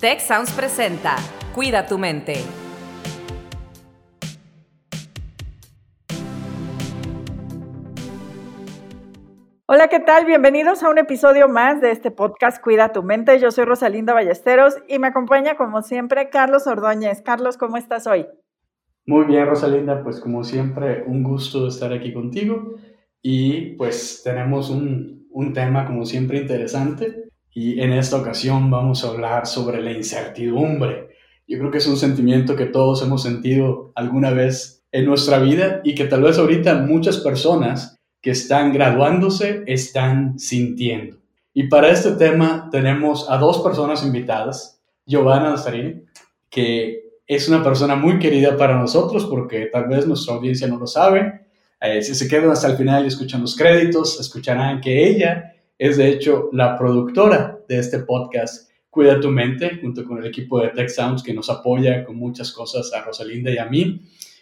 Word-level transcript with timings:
Tech 0.00 0.20
Sounds 0.20 0.52
presenta 0.52 1.16
Cuida 1.56 1.84
tu 1.88 1.98
mente. 1.98 2.34
Hola, 9.66 9.88
¿qué 9.88 9.98
tal? 9.98 10.24
Bienvenidos 10.24 10.84
a 10.84 10.90
un 10.90 10.98
episodio 10.98 11.48
más 11.48 11.80
de 11.80 11.90
este 11.90 12.12
podcast 12.12 12.62
Cuida 12.62 12.92
tu 12.92 13.02
mente. 13.02 13.40
Yo 13.40 13.50
soy 13.50 13.64
Rosalinda 13.64 14.14
Ballesteros 14.14 14.76
y 14.86 15.00
me 15.00 15.08
acompaña 15.08 15.56
como 15.56 15.82
siempre 15.82 16.30
Carlos 16.30 16.68
Ordóñez. 16.68 17.20
Carlos, 17.22 17.56
¿cómo 17.56 17.76
estás 17.76 18.06
hoy? 18.06 18.24
Muy 19.04 19.24
bien, 19.24 19.46
Rosalinda, 19.46 20.04
pues 20.04 20.20
como 20.20 20.44
siempre, 20.44 21.02
un 21.08 21.24
gusto 21.24 21.66
estar 21.66 21.92
aquí 21.92 22.12
contigo 22.12 22.76
y 23.20 23.74
pues 23.74 24.20
tenemos 24.22 24.70
un, 24.70 25.26
un 25.32 25.52
tema 25.52 25.86
como 25.86 26.04
siempre 26.04 26.38
interesante 26.38 27.27
y 27.58 27.80
en 27.80 27.92
esta 27.92 28.16
ocasión 28.16 28.70
vamos 28.70 29.04
a 29.04 29.08
hablar 29.08 29.44
sobre 29.48 29.82
la 29.82 29.90
incertidumbre. 29.90 31.08
Yo 31.44 31.58
creo 31.58 31.72
que 31.72 31.78
es 31.78 31.88
un 31.88 31.96
sentimiento 31.96 32.54
que 32.54 32.66
todos 32.66 33.02
hemos 33.02 33.24
sentido 33.24 33.90
alguna 33.96 34.30
vez 34.30 34.84
en 34.92 35.06
nuestra 35.06 35.40
vida 35.40 35.80
y 35.82 35.96
que 35.96 36.04
tal 36.04 36.22
vez 36.22 36.38
ahorita 36.38 36.76
muchas 36.82 37.16
personas 37.16 37.98
que 38.22 38.30
están 38.30 38.72
graduándose 38.72 39.64
están 39.66 40.38
sintiendo. 40.38 41.16
Y 41.52 41.64
para 41.64 41.90
este 41.90 42.12
tema 42.12 42.68
tenemos 42.70 43.28
a 43.28 43.38
dos 43.38 43.58
personas 43.58 44.04
invitadas, 44.04 44.80
Giovanna 45.04 45.50
Nazarín, 45.50 46.06
que 46.48 47.08
es 47.26 47.48
una 47.48 47.64
persona 47.64 47.96
muy 47.96 48.20
querida 48.20 48.56
para 48.56 48.78
nosotros 48.78 49.24
porque 49.24 49.66
tal 49.66 49.88
vez 49.88 50.06
nuestra 50.06 50.36
audiencia 50.36 50.68
no 50.68 50.78
lo 50.78 50.86
sabe. 50.86 51.48
Eh, 51.80 52.02
si 52.02 52.14
se 52.14 52.28
quedan 52.28 52.50
hasta 52.50 52.68
el 52.68 52.76
final 52.76 53.02
y 53.02 53.08
escuchan 53.08 53.40
los 53.40 53.56
créditos, 53.56 54.20
escucharán 54.20 54.80
que 54.80 55.08
ella 55.08 55.56
es 55.78 55.96
de 55.96 56.08
hecho 56.08 56.48
la 56.52 56.76
productora 56.76 57.60
de 57.68 57.78
este 57.78 58.00
podcast 58.00 58.68
Cuida 58.90 59.20
tu 59.20 59.30
mente, 59.30 59.78
junto 59.80 60.04
con 60.04 60.18
el 60.18 60.26
equipo 60.26 60.60
de 60.60 60.70
Tech 60.70 60.88
Sounds 60.88 61.22
que 61.22 61.32
nos 61.32 61.50
apoya 61.50 62.04
con 62.04 62.16
muchas 62.16 62.50
cosas 62.50 62.92
a 62.92 63.02
Rosalinda 63.02 63.50
y 63.50 63.58
a 63.58 63.66
mí. 63.66 64.00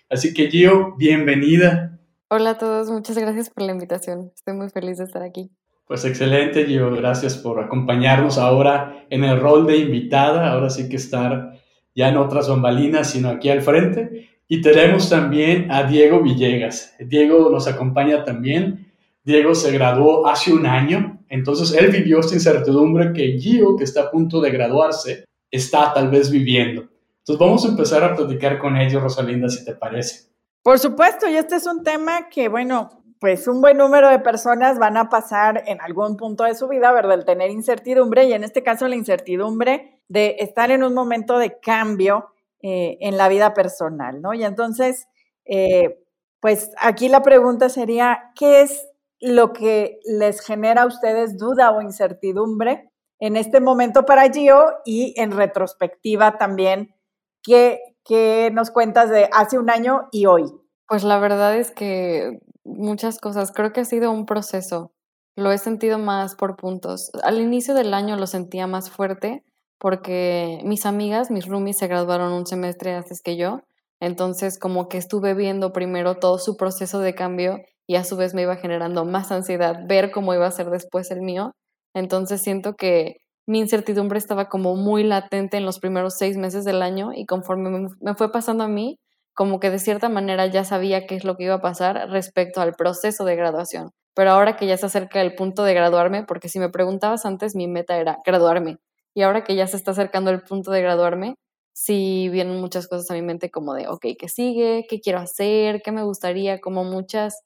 Así 0.08 0.32
que 0.32 0.48
Gio, 0.48 0.94
bienvenida. 0.96 1.98
Hola 2.28 2.50
a 2.50 2.58
todos, 2.58 2.88
muchas 2.88 3.18
gracias 3.18 3.50
por 3.50 3.64
la 3.64 3.72
invitación. 3.72 4.32
Estoy 4.34 4.54
muy 4.54 4.70
feliz 4.70 4.98
de 4.98 5.04
estar 5.04 5.22
aquí. 5.22 5.50
Pues 5.86 6.04
excelente, 6.04 6.64
Gio. 6.64 6.90
Gracias 6.92 7.36
por 7.36 7.60
acompañarnos 7.60 8.38
ahora 8.38 9.04
en 9.10 9.24
el 9.24 9.38
rol 9.38 9.66
de 9.66 9.76
invitada. 9.76 10.52
Ahora 10.52 10.70
sí 10.70 10.88
que 10.88 10.96
estar 10.96 11.60
ya 11.94 12.08
en 12.08 12.16
otras 12.16 12.48
bambalinas, 12.48 13.10
sino 13.10 13.28
aquí 13.28 13.50
al 13.50 13.62
frente. 13.62 14.30
Y 14.48 14.62
tenemos 14.62 15.10
también 15.10 15.70
a 15.70 15.82
Diego 15.82 16.22
Villegas. 16.22 16.94
Diego 17.00 17.50
nos 17.50 17.66
acompaña 17.66 18.24
también 18.24 18.86
Diego 19.26 19.56
se 19.56 19.72
graduó 19.72 20.28
hace 20.28 20.52
un 20.52 20.66
año, 20.66 21.15
entonces 21.28 21.76
él 21.76 21.90
vivió 21.90 22.20
esta 22.20 22.34
incertidumbre 22.34 23.12
que 23.12 23.38
Gio, 23.38 23.76
que 23.76 23.84
está 23.84 24.02
a 24.02 24.10
punto 24.10 24.40
de 24.40 24.50
graduarse, 24.50 25.24
está 25.50 25.92
tal 25.92 26.10
vez 26.10 26.30
viviendo. 26.30 26.82
Entonces 27.18 27.38
vamos 27.38 27.64
a 27.64 27.68
empezar 27.68 28.04
a 28.04 28.14
platicar 28.14 28.58
con 28.58 28.76
ellos, 28.76 29.02
Rosalinda, 29.02 29.48
si 29.48 29.64
te 29.64 29.74
parece. 29.74 30.30
Por 30.62 30.78
supuesto, 30.78 31.28
y 31.28 31.36
este 31.36 31.56
es 31.56 31.66
un 31.66 31.82
tema 31.82 32.28
que, 32.28 32.48
bueno, 32.48 33.02
pues 33.20 33.48
un 33.48 33.60
buen 33.60 33.76
número 33.78 34.08
de 34.10 34.18
personas 34.18 34.78
van 34.78 34.96
a 34.96 35.08
pasar 35.08 35.64
en 35.66 35.80
algún 35.80 36.16
punto 36.16 36.44
de 36.44 36.54
su 36.54 36.68
vida, 36.68 36.92
¿verdad? 36.92 37.18
El 37.18 37.24
tener 37.24 37.50
incertidumbre 37.50 38.24
y 38.24 38.32
en 38.32 38.44
este 38.44 38.62
caso 38.62 38.86
la 38.88 38.96
incertidumbre 38.96 40.00
de 40.08 40.36
estar 40.38 40.70
en 40.70 40.82
un 40.82 40.94
momento 40.94 41.38
de 41.38 41.58
cambio 41.58 42.26
eh, 42.62 42.98
en 43.00 43.16
la 43.16 43.28
vida 43.28 43.54
personal, 43.54 44.20
¿no? 44.20 44.34
Y 44.34 44.44
entonces, 44.44 45.08
eh, 45.44 45.98
pues 46.40 46.70
aquí 46.78 47.08
la 47.08 47.22
pregunta 47.22 47.68
sería, 47.68 48.32
¿qué 48.34 48.62
es 48.62 48.88
lo 49.20 49.52
que 49.52 49.98
les 50.04 50.40
genera 50.40 50.82
a 50.82 50.86
ustedes 50.86 51.38
duda 51.38 51.70
o 51.70 51.80
incertidumbre 51.80 52.90
en 53.18 53.36
este 53.36 53.60
momento 53.60 54.04
para 54.04 54.30
Gio 54.30 54.66
y 54.84 55.14
en 55.16 55.32
retrospectiva 55.32 56.36
también, 56.38 56.94
¿qué, 57.42 57.80
qué 58.04 58.50
nos 58.52 58.70
cuentas 58.70 59.10
de 59.10 59.28
hace 59.32 59.58
un 59.58 59.70
año 59.70 60.08
y 60.12 60.26
hoy? 60.26 60.44
Pues 60.86 61.02
la 61.02 61.18
verdad 61.18 61.56
es 61.56 61.70
que 61.70 62.38
muchas 62.64 63.18
cosas, 63.18 63.52
creo 63.52 63.72
que 63.72 63.80
ha 63.80 63.84
sido 63.84 64.10
un 64.10 64.26
proceso, 64.26 64.92
lo 65.34 65.50
he 65.50 65.58
sentido 65.58 65.98
más 65.98 66.34
por 66.34 66.56
puntos. 66.56 67.10
Al 67.22 67.40
inicio 67.40 67.74
del 67.74 67.94
año 67.94 68.16
lo 68.16 68.26
sentía 68.26 68.66
más 68.66 68.90
fuerte 68.90 69.44
porque 69.78 70.60
mis 70.64 70.86
amigas, 70.86 71.30
mis 71.30 71.46
roomies 71.46 71.78
se 71.78 71.86
graduaron 71.86 72.32
un 72.32 72.46
semestre 72.46 72.94
antes 72.94 73.20
que 73.22 73.36
yo, 73.36 73.60
entonces 74.00 74.58
como 74.58 74.88
que 74.88 74.98
estuve 74.98 75.34
viendo 75.34 75.72
primero 75.72 76.16
todo 76.16 76.38
su 76.38 76.56
proceso 76.56 77.00
de 77.00 77.14
cambio 77.14 77.58
y 77.86 77.96
a 77.96 78.04
su 78.04 78.16
vez 78.16 78.34
me 78.34 78.42
iba 78.42 78.56
generando 78.56 79.04
más 79.04 79.32
ansiedad 79.32 79.80
ver 79.86 80.10
cómo 80.10 80.34
iba 80.34 80.46
a 80.46 80.50
ser 80.50 80.70
después 80.70 81.10
el 81.10 81.20
mío. 81.22 81.52
Entonces 81.94 82.42
siento 82.42 82.74
que 82.74 83.16
mi 83.46 83.60
incertidumbre 83.60 84.18
estaba 84.18 84.48
como 84.48 84.74
muy 84.76 85.04
latente 85.04 85.56
en 85.56 85.64
los 85.64 85.78
primeros 85.78 86.16
seis 86.18 86.36
meses 86.36 86.64
del 86.64 86.82
año 86.82 87.12
y 87.14 87.26
conforme 87.26 87.88
me 88.00 88.14
fue 88.16 88.32
pasando 88.32 88.64
a 88.64 88.68
mí, 88.68 88.98
como 89.34 89.60
que 89.60 89.70
de 89.70 89.78
cierta 89.78 90.08
manera 90.08 90.46
ya 90.46 90.64
sabía 90.64 91.06
qué 91.06 91.14
es 91.14 91.24
lo 91.24 91.36
que 91.36 91.44
iba 91.44 91.54
a 91.54 91.60
pasar 91.60 92.10
respecto 92.10 92.60
al 92.60 92.74
proceso 92.74 93.24
de 93.24 93.36
graduación. 93.36 93.90
Pero 94.14 94.30
ahora 94.30 94.56
que 94.56 94.66
ya 94.66 94.78
se 94.78 94.86
acerca 94.86 95.20
el 95.20 95.34
punto 95.34 95.62
de 95.62 95.74
graduarme, 95.74 96.24
porque 96.24 96.48
si 96.48 96.58
me 96.58 96.70
preguntabas 96.70 97.26
antes, 97.26 97.54
mi 97.54 97.68
meta 97.68 97.98
era 97.98 98.18
graduarme. 98.24 98.78
Y 99.14 99.22
ahora 99.22 99.44
que 99.44 99.54
ya 99.54 99.66
se 99.66 99.76
está 99.76 99.90
acercando 99.92 100.30
el 100.30 100.42
punto 100.42 100.70
de 100.70 100.80
graduarme, 100.82 101.36
sí 101.74 102.28
vienen 102.30 102.60
muchas 102.60 102.88
cosas 102.88 103.10
a 103.10 103.14
mi 103.14 103.22
mente 103.22 103.50
como 103.50 103.74
de, 103.74 103.88
ok, 103.88 104.06
¿qué 104.18 104.28
sigue? 104.28 104.86
¿Qué 104.88 105.00
quiero 105.00 105.18
hacer? 105.18 105.82
¿Qué 105.82 105.92
me 105.92 106.02
gustaría? 106.02 106.60
Como 106.60 106.84
muchas 106.84 107.42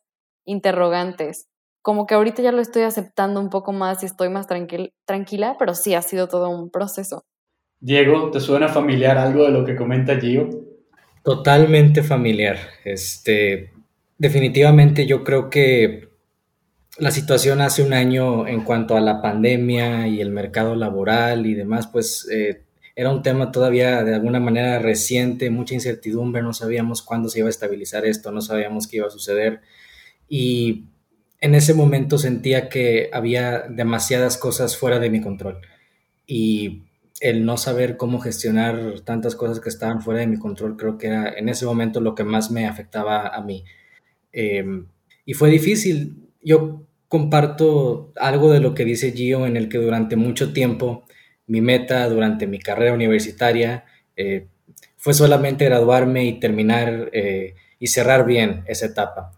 interrogantes. 0.51 1.49
Como 1.83 2.07
que 2.07 2.15
ahorita 2.15 2.43
ya 2.43 2.53
lo 2.53 2.61
estoy 2.61 2.83
aceptando 2.83 3.41
un 3.41 3.49
poco 3.49 3.73
más 3.73 4.03
y 4.03 4.07
estoy 4.07 4.29
más 4.29 4.47
tranquila, 4.47 5.57
pero 5.59 5.75
sí 5.75 5.95
ha 5.95 6.03
sido 6.03 6.29
todo 6.29 6.51
un 6.51 6.71
proceso. 6.71 7.25
Diego, 7.81 8.31
¿te 8.31 8.41
suena 8.41 8.69
familiar 8.69 9.17
algo 9.17 9.45
de 9.45 9.51
lo 9.51 9.65
que 9.65 9.77
comenta 9.77 10.21
Gio? 10.21 10.51
Totalmente 11.23 12.03
familiar. 12.03 12.59
Este, 12.85 13.73
definitivamente 14.19 15.07
yo 15.07 15.25
creo 15.25 15.49
que 15.49 16.11
la 16.99 17.11
situación 17.11 17.63
hace 17.63 17.83
un 17.83 17.95
año 17.95 18.47
en 18.47 18.63
cuanto 18.63 18.97
a 18.97 19.01
la 19.01 19.23
pandemia 19.23 20.07
y 20.09 20.21
el 20.21 20.31
mercado 20.31 20.75
laboral 20.75 21.47
y 21.47 21.55
demás, 21.55 21.87
pues 21.87 22.29
eh, 22.31 22.65
era 22.95 23.11
un 23.11 23.23
tema 23.23 23.51
todavía 23.53 24.05
de 24.05 24.15
alguna 24.15 24.41
manera 24.41 24.79
reciente, 24.79 25.49
mucha 25.49 25.73
incertidumbre, 25.73 26.43
no 26.43 26.53
sabíamos 26.53 27.01
cuándo 27.01 27.31
se 27.31 27.39
iba 27.39 27.47
a 27.49 27.51
estabilizar 27.51 28.05
esto, 28.05 28.31
no 28.31 28.43
sabíamos 28.43 28.87
qué 28.87 28.99
iba 28.99 29.07
a 29.07 29.11
suceder 29.11 29.63
y 30.31 30.85
en 31.41 31.55
ese 31.55 31.75
momento 31.75 32.17
sentía 32.17 32.69
que 32.71 33.11
había 33.13 33.63
demasiadas 33.69 34.39
cosas 34.39 34.77
fuera 34.77 35.01
de 35.01 35.11
mi 35.11 35.21
control 35.21 35.61
y 36.27 36.85
el 37.21 37.45
no 37.45 37.57
saber 37.57 37.97
cómo 37.97 38.21
gestionar 38.21 39.01
tantas 39.01 39.35
cosas 39.35 39.61
que 39.61 39.69
estaban 39.69 40.01
fuera 40.01 40.21
de 40.21 40.29
mi 40.29 40.39
control 40.39 40.77
creo 40.77 40.97
que 40.97 41.09
era 41.09 41.29
en 41.37 41.49
ese 41.49 41.67
momento 41.67 42.01
lo 42.01 42.15
que 42.15 42.25
más 42.25 42.51
me 42.51 42.67
afectaba 42.67 43.29
a 43.29 43.43
mí. 43.43 43.65
Em, 44.33 44.87
y 45.27 45.35
fue 45.35 45.51
difícil. 45.51 46.29
Yo 46.43 46.87
comparto 47.09 48.13
algo 48.17 48.53
de 48.53 48.61
lo 48.61 48.75
que 48.75 48.85
dice 48.85 49.13
Gio 49.13 49.47
en 49.47 49.57
el 49.57 49.69
que 49.69 49.79
durante 49.79 50.17
mucho 50.17 50.53
tiempo 50.53 51.05
mi 51.47 51.61
meta 51.61 52.09
durante 52.09 52.47
mi 52.47 52.61
carrera 52.61 52.95
universitaria 52.95 53.85
eh, 54.17 54.47
fue 54.97 55.15
solamente 55.15 55.65
graduarme 55.65 56.25
y 56.27 56.39
terminar 56.39 57.11
eh, 57.13 57.55
y 57.81 57.89
cerrar 57.89 58.25
bien 58.25 58.63
esa 58.67 58.87
etapa. 58.87 59.33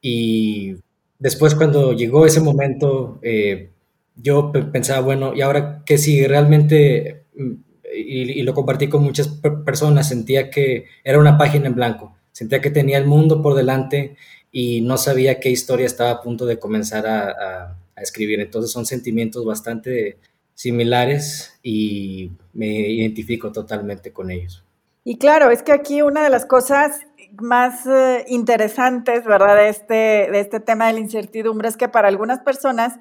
Y 0.00 0.76
después 1.18 1.54
cuando 1.54 1.92
llegó 1.92 2.26
ese 2.26 2.40
momento, 2.40 3.18
eh, 3.22 3.70
yo 4.16 4.52
pensaba, 4.72 5.00
bueno, 5.00 5.34
¿y 5.34 5.40
ahora 5.40 5.82
qué 5.84 5.98
si 5.98 6.26
realmente, 6.26 7.24
mm, 7.36 7.52
y, 7.94 8.42
lo 8.42 8.54
compartí 8.54 8.88
con 8.88 9.02
muchas 9.02 9.28
personas, 9.64 10.08
sentía 10.08 10.50
que 10.50 10.86
era 11.04 11.18
una 11.18 11.38
página 11.38 11.66
en 11.66 11.74
blanco, 11.74 12.16
sentía 12.32 12.60
que 12.60 12.70
tenía 12.70 12.98
el 12.98 13.06
mundo 13.06 13.42
por 13.42 13.54
delante 13.54 14.16
y 14.52 14.80
no 14.80 14.96
sabía 14.96 15.40
qué 15.40 15.50
historia 15.50 15.86
estaba 15.86 16.10
a 16.10 16.22
punto 16.22 16.46
de 16.46 16.58
comenzar 16.58 17.06
a, 17.06 17.76
a 17.96 18.02
escribir. 18.02 18.40
Entonces 18.40 18.70
son 18.72 18.86
sentimientos 18.86 19.44
bastante 19.44 20.18
similares 20.54 21.58
y 21.62 22.32
me 22.52 22.66
identifico 22.66 23.52
totalmente 23.52 24.12
con 24.12 24.30
ellos. 24.30 24.64
Y 25.04 25.16
claro, 25.16 25.50
es 25.50 25.62
que 25.62 25.72
aquí 25.72 26.02
una 26.02 26.22
de 26.22 26.30
las 26.30 26.44
cosas 26.44 27.00
más 27.40 27.86
eh, 27.86 28.24
interesantes, 28.28 29.24
¿verdad? 29.24 29.56
De 29.56 29.68
este, 29.68 29.94
de 29.94 30.40
este 30.40 30.60
tema 30.60 30.86
de 30.86 30.94
la 30.94 31.00
incertidumbre 31.00 31.68
es 31.68 31.76
que 31.76 31.88
para 31.88 32.08
algunas 32.08 32.40
personas 32.40 32.98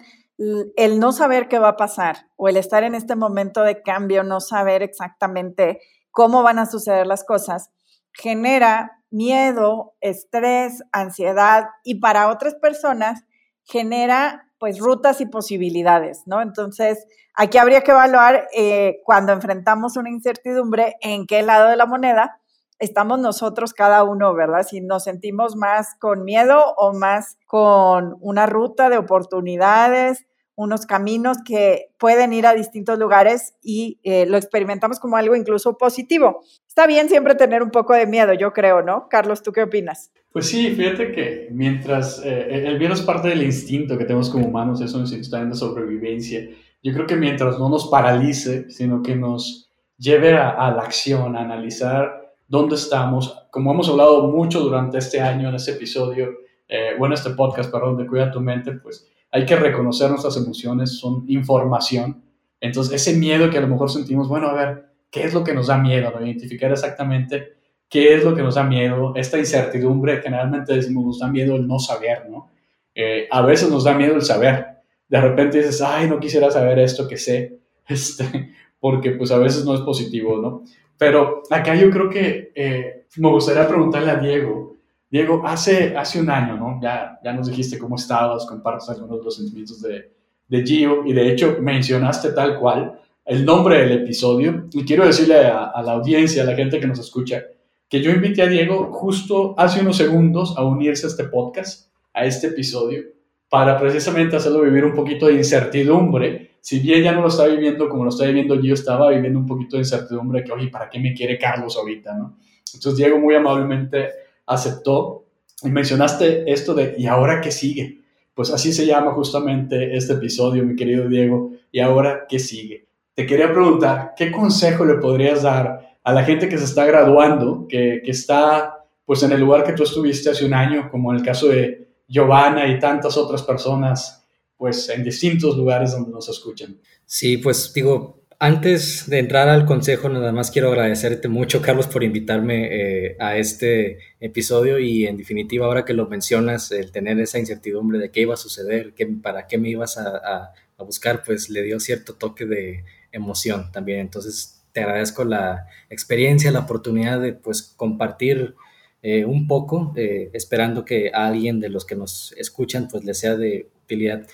el 0.78 1.00
no 1.00 1.12
saber 1.12 1.50
qué 1.50 1.60
va 1.60 1.70
a 1.70 1.78
pasar 1.78 2.28
o 2.38 2.48
el 2.48 2.56
estar 2.56 2.84
en 2.84 2.96
este 2.96 3.16
momento 3.16 3.62
de 3.62 3.82
cambio, 3.82 4.24
no 4.24 4.40
saber 4.40 4.82
exactamente 4.84 5.82
cómo 6.12 6.44
van 6.44 6.60
a 6.60 6.66
suceder 6.66 7.08
las 7.08 7.26
cosas, 7.26 7.72
genera 8.14 9.04
miedo, 9.12 9.96
estrés, 10.00 10.82
ansiedad 10.94 11.66
y 11.84 11.96
para 11.96 12.30
otras 12.30 12.56
personas 12.56 13.26
genera 13.66 14.46
pues 14.60 14.80
rutas 14.80 15.22
y 15.22 15.26
posibilidades, 15.26 16.24
¿no? 16.26 16.42
Entonces, 16.42 17.06
aquí 17.34 17.58
habría 17.58 17.82
que 17.82 17.92
evaluar 17.92 18.48
eh, 18.54 19.02
cuando 19.06 19.34
enfrentamos 19.34 19.98
una 19.98 20.10
incertidumbre 20.10 20.96
en 21.02 21.28
qué 21.28 21.44
lado 21.44 21.70
de 21.70 21.78
la 21.78 21.86
moneda 21.86 22.40
estamos 22.80 23.20
nosotros 23.20 23.74
cada 23.74 24.04
uno, 24.04 24.34
¿verdad? 24.34 24.66
Si 24.68 24.82
nos 24.82 25.04
sentimos 25.04 25.56
más 25.56 25.96
con 26.00 26.24
miedo 26.24 26.74
o 26.78 26.94
más 26.94 27.38
con 27.46 28.18
una 28.22 28.46
ruta 28.46 28.90
de 28.90 28.98
oportunidades, 28.98 30.26
unos 30.56 30.86
caminos 30.86 31.38
que 31.46 31.94
pueden 31.98 32.34
ir 32.34 32.46
a 32.46 32.54
distintos 32.54 33.00
lugares 33.00 33.54
y 33.62 33.98
eh, 34.04 34.26
lo 34.26 34.36
experimentamos 34.36 35.00
como 35.00 35.16
algo 35.16 35.34
incluso 35.34 35.78
positivo. 35.78 36.42
Está 36.68 36.86
bien 36.86 37.08
siempre 37.08 37.36
tener 37.36 37.64
un 37.64 37.72
poco 37.72 37.94
de 37.94 38.06
miedo, 38.06 38.34
yo 38.34 38.52
creo, 38.52 38.82
¿no? 38.82 39.08
Carlos, 39.10 39.42
¿tú 39.42 39.54
qué 39.54 39.64
opinas? 39.64 40.12
Pues 40.34 40.48
sí, 40.48 40.72
fíjate 40.76 41.14
que 41.14 41.48
mientras 41.52 42.22
eh, 42.26 42.68
el 42.68 42.78
miedo 42.78 42.94
es 42.94 43.02
parte 43.02 43.30
del 43.30 43.42
instinto 43.42 43.98
que 43.98 44.04
tenemos 44.04 44.30
como 44.30 44.48
humanos, 44.48 44.82
es 44.82 44.94
un 44.94 45.02
instinto 45.02 45.46
de 45.46 45.56
sobrevivencia. 45.56 46.42
Yo 46.84 46.94
creo 46.94 47.08
que 47.08 47.16
mientras 47.16 47.58
no 47.58 47.70
nos 47.70 47.88
paralice, 47.88 48.70
sino 48.70 49.02
que 49.02 49.16
nos 49.16 49.72
lleve 49.98 50.36
a, 50.36 50.50
a 50.50 50.72
la 50.72 50.82
acción, 50.82 51.38
a 51.38 51.42
analizar 51.42 52.19
dónde 52.50 52.76
estamos, 52.76 53.48
como 53.52 53.72
hemos 53.72 53.88
hablado 53.88 54.28
mucho 54.28 54.60
durante 54.60 54.98
este 54.98 55.22
año 55.22 55.50
en 55.50 55.56
este 55.56 55.72
episodio, 55.72 56.30
eh, 56.68 56.92
bueno, 56.98 57.16
este 57.16 57.30
podcast, 57.30 57.72
perdón, 57.72 57.96
de 57.96 58.08
Cuida 58.08 58.32
tu 58.32 58.42
mente, 58.42 58.74
pues 58.74 59.08
hay 59.32 59.46
que 59.46 59.56
reconocer 59.56 60.10
nuestras 60.10 60.36
emociones, 60.36 60.98
son 61.00 61.24
información. 61.28 62.24
Entonces, 62.60 62.94
ese 62.94 63.18
miedo 63.18 63.50
que 63.50 63.60
a 63.60 63.62
lo 63.62 63.68
mejor 63.68 63.90
sentimos, 63.90 64.28
bueno, 64.28 64.48
a 64.48 64.54
ver, 64.54 64.90
¿qué 65.12 65.24
es 65.24 65.34
lo 65.34 65.44
que 65.44 65.54
nos 65.54 65.68
da 65.68 65.78
miedo? 65.78 66.12
Identificar 66.20 66.72
exactamente 66.72 67.54
qué 67.88 68.16
es 68.16 68.24
lo 68.24 68.36
que 68.36 68.42
nos 68.42 68.56
da 68.56 68.64
miedo. 68.64 69.14
Esta 69.16 69.38
incertidumbre, 69.38 70.22
generalmente 70.22 70.74
decimos, 70.74 71.06
nos 71.06 71.20
da 71.20 71.28
miedo 71.28 71.56
el 71.56 71.68
no 71.68 71.80
saber, 71.80 72.30
¿no? 72.30 72.50
Eh, 72.96 73.28
a 73.32 73.44
veces 73.44 73.70
nos 73.70 73.84
da 73.84 73.94
miedo 73.94 74.16
el 74.16 74.24
saber. 74.24 74.66
De 75.08 75.22
repente 75.22 75.60
dices, 75.60 75.82
ay, 75.82 76.10
no 76.10 76.20
quisiera 76.20 76.50
saber 76.50 76.80
esto 76.80 77.08
que 77.08 77.18
sé, 77.18 77.60
este, 77.88 78.54
porque 78.80 79.12
pues 79.12 79.32
a 79.32 79.38
veces 79.38 79.66
no 79.66 79.76
es 79.76 79.82
positivo, 79.82 80.38
¿no? 80.38 80.64
Pero 81.00 81.42
acá 81.50 81.74
yo 81.74 81.90
creo 81.90 82.10
que 82.10 82.52
eh, 82.54 83.06
me 83.18 83.30
gustaría 83.30 83.68
preguntarle 83.68 84.12
a 84.12 84.18
Diego, 84.18 84.78
Diego, 85.10 85.42
hace, 85.44 85.98
hace 85.98 86.22
un 86.22 86.30
año, 86.30 86.56
¿no? 86.56 86.80
Ya, 86.80 87.20
ya 87.24 87.34
nos 87.34 87.48
dijiste 87.48 87.80
cómo 87.80 87.96
estabas, 87.96 88.46
compartes 88.46 88.90
algunos 88.90 89.18
de 89.18 89.26
los 89.26 89.36
sentimientos 89.36 89.82
de, 89.82 90.12
de 90.50 90.64
Gio 90.64 91.06
y 91.06 91.14
de 91.14 91.32
hecho 91.32 91.58
mencionaste 91.62 92.34
tal 92.34 92.60
cual 92.60 93.00
el 93.26 93.46
nombre 93.46 93.80
del 93.80 94.04
episodio 94.04 94.68
y 94.74 94.84
quiero 94.84 95.06
decirle 95.06 95.38
a, 95.38 95.82
la 95.84 95.92
audiencia, 95.94 96.44
a 96.44 96.46
la 96.46 96.56
gente 96.56 96.80
que 96.80 96.88
nos 96.88 97.00
escucha, 97.00 97.44
que 97.88 98.02
yo 98.02 98.12
invité 98.12 98.42
a 98.42 98.48
Diego 98.48 98.92
justo 98.92 99.54
hace 99.58 99.82
unos 99.82 99.98
segundos 99.98 100.56
a 100.58 100.66
unirse 100.66 101.06
a 101.06 101.10
este 101.10 101.26
podcast, 101.26 101.92
a 102.14 102.26
este 102.26 102.48
episodio, 102.48 103.04
para 103.48 103.80
precisamente 103.80 104.36
hacerlo 104.36 104.62
vivir 104.62 104.84
un 104.84 104.94
poquito 104.94 105.28
de 105.28 105.34
incertidumbre. 105.34 106.49
Si 106.62 106.80
bien 106.80 107.04
ya 107.04 107.12
no 107.12 107.22
lo 107.22 107.28
está 107.28 107.46
viviendo 107.48 107.90
como 107.90 108.04
lo 108.04 108.10
está 108.10 108.26
viviendo 108.26 108.60
Gio, 108.60 108.74
estaba 108.74 109.10
viviendo 109.10 109.40
un 109.40 109.46
poquito 109.46 109.78
de 109.78 109.84
incertidumbre 109.84 110.44
que, 110.44 110.52
oye, 110.52 110.68
¿para 110.68 110.90
qué 110.90 111.00
me 111.00 111.14
quiere 111.14 111.38
Carlos 111.38 111.78
ahorita, 111.78 112.14
no? 112.16 112.38
Entonces 112.74 112.98
Diego 112.98 113.18
muy 113.20 113.36
amablemente 113.36 114.10
aceptó 114.46 115.26
y 115.64 115.70
mencionaste 115.70 116.52
esto 116.52 116.74
de 116.74 116.96
¿y 116.98 117.08
ahora 117.08 117.42
qué 117.42 117.52
sigue? 117.52 118.02
Pues 118.34 118.52
así 118.52 118.72
se 118.72 118.86
llama 118.86 119.12
justamente 119.12 119.96
este 119.96 120.14
episodio, 120.14 120.64
mi 120.64 120.76
querido 120.76 121.08
Diego, 121.08 121.52
¿y 121.72 121.80
ahora 121.80 122.26
qué 122.28 122.40
sigue? 122.40 122.88
Te 123.14 123.26
quería 123.26 123.52
preguntar, 123.52 124.14
¿qué 124.16 124.32
consejo 124.32 124.86
le 124.86 124.96
podrías 124.96 125.44
dar 125.44 125.98
a 126.04 126.14
la 126.14 126.24
gente 126.24 126.48
que 126.48 126.58
se 126.58 126.64
está 126.64 126.86
graduando, 126.86 127.68
que, 127.68 128.02
que 128.04 128.12
está 128.12 128.86
pues 129.06 129.24
en 129.24 129.32
el 129.32 129.42
lugar 129.42 129.64
que 129.64 129.74
tú 129.74 129.84
estuviste 129.84 130.30
hace 130.30 130.46
un 130.46 130.54
año, 130.54 130.90
como 130.90 131.12
en 131.12 131.18
el 131.18 131.26
caso 131.26 131.48
de 131.48 131.90
Giovanna 132.08 132.68
y 132.68 132.80
tantas 132.80 133.18
otras 133.18 133.44
personas, 133.44 134.19
pues 134.60 134.90
en 134.90 135.06
distintos 135.06 135.56
lugares 135.56 135.94
donde 135.94 136.12
nos 136.12 136.28
escuchan? 136.28 136.78
Sí, 137.06 137.38
pues 137.38 137.72
digo, 137.74 138.26
antes 138.40 139.10
de 139.10 139.20
entrar 139.20 139.48
al 139.48 139.66
consejo, 139.66 140.10
nada 140.10 140.34
más 140.34 140.52
quiero 140.52 140.68
agradecerte 140.68 141.30
mucho, 141.30 141.62
Carlos, 141.62 141.88
por 141.88 142.04
invitarme 142.04 142.68
eh, 142.72 143.16
a 143.20 143.38
este 143.38 144.00
episodio 144.20 144.78
y 144.78 145.08
en 145.08 145.16
definitiva, 145.16 145.66
ahora 145.66 145.86
que 145.86 145.94
lo 145.94 146.10
mencionas, 146.10 146.74
el 146.74 146.92
tener 146.92 147.18
esa 147.22 147.40
incertidumbre 147.40 148.00
de 148.00 148.12
qué 148.12 148.20
iba 148.20 148.34
a 148.34 148.38
suceder, 148.38 148.94
qué, 148.94 149.08
para 149.08 149.48
qué 149.48 149.58
me 149.58 149.70
ibas 149.70 149.98
a, 149.98 150.54
buscar, 150.78 151.24
pues 151.26 151.50
le 151.50 151.64
dio 151.64 151.80
cierto 151.80 152.16
toque 152.16 152.46
de 152.46 152.84
emoción 153.14 153.72
también. 153.72 154.00
Entonces, 154.00 154.62
te 154.74 154.82
agradezco 154.82 155.24
la 155.24 155.68
experiencia, 155.90 156.52
la 156.52 156.60
oportunidad 156.60 157.20
de 157.22 157.34
pues 157.34 157.62
compartir 157.62 158.56
eh, 159.02 159.24
un 159.24 159.48
poco, 159.48 159.94
eh, 159.96 160.30
esperando 160.34 160.84
que 160.84 161.12
a 161.14 161.28
alguien 161.28 161.60
de 161.60 161.70
los 161.70 161.86
que 161.86 161.96
nos 161.96 162.34
escuchan 162.38 162.88
pues 162.90 163.06
le 163.06 163.14
sea 163.14 163.36
de 163.36 163.70
utilidad. 163.84 164.26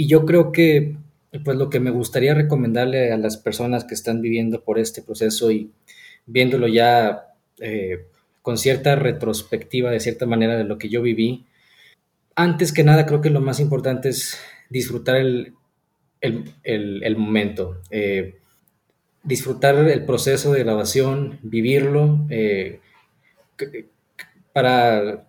Y 0.00 0.06
yo 0.06 0.24
creo 0.24 0.52
que 0.52 0.94
pues 1.44 1.56
lo 1.56 1.70
que 1.70 1.80
me 1.80 1.90
gustaría 1.90 2.32
recomendarle 2.32 3.12
a 3.12 3.16
las 3.16 3.36
personas 3.36 3.82
que 3.82 3.94
están 3.94 4.22
viviendo 4.22 4.62
por 4.62 4.78
este 4.78 5.02
proceso 5.02 5.50
y 5.50 5.72
viéndolo 6.24 6.68
ya 6.68 7.34
eh, 7.58 8.06
con 8.40 8.58
cierta 8.58 8.94
retrospectiva, 8.94 9.90
de 9.90 9.98
cierta 9.98 10.24
manera, 10.24 10.56
de 10.56 10.62
lo 10.62 10.78
que 10.78 10.88
yo 10.88 11.02
viví, 11.02 11.46
antes 12.36 12.72
que 12.72 12.84
nada 12.84 13.06
creo 13.06 13.20
que 13.20 13.30
lo 13.30 13.40
más 13.40 13.58
importante 13.58 14.10
es 14.10 14.38
disfrutar 14.70 15.16
el, 15.16 15.52
momento, 17.16 17.78
eh, 17.90 18.36
disfrutar 19.24 19.74
el 19.74 20.04
proceso 20.04 20.52
de 20.52 20.62
grabación, 20.62 21.40
vivirlo, 21.42 22.24
eh, 22.30 22.78
para... 24.52 25.26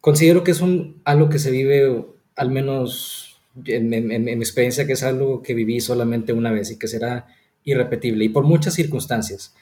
Considero 0.00 0.44
que 0.44 0.52
es 0.52 0.60
un, 0.60 1.02
algo 1.04 1.28
que 1.28 1.40
se 1.40 1.50
vive 1.50 2.06
al 2.36 2.50
menos 2.50 3.29
en, 3.64 3.88
mi 3.88 4.32
experiencia 4.32 4.86
que 4.86 4.92
es 4.92 5.02
algo 5.02 5.42
que 5.42 5.54
viví 5.54 5.80
solamente 5.80 6.32
una 6.32 6.52
vez 6.52 6.70
y 6.70 6.78
que 6.78 6.88
será 6.88 7.26
irrepetible 7.64 8.24
y 8.24 8.28
por 8.28 8.44
muchas 8.44 8.74
circunstancias. 8.74 9.54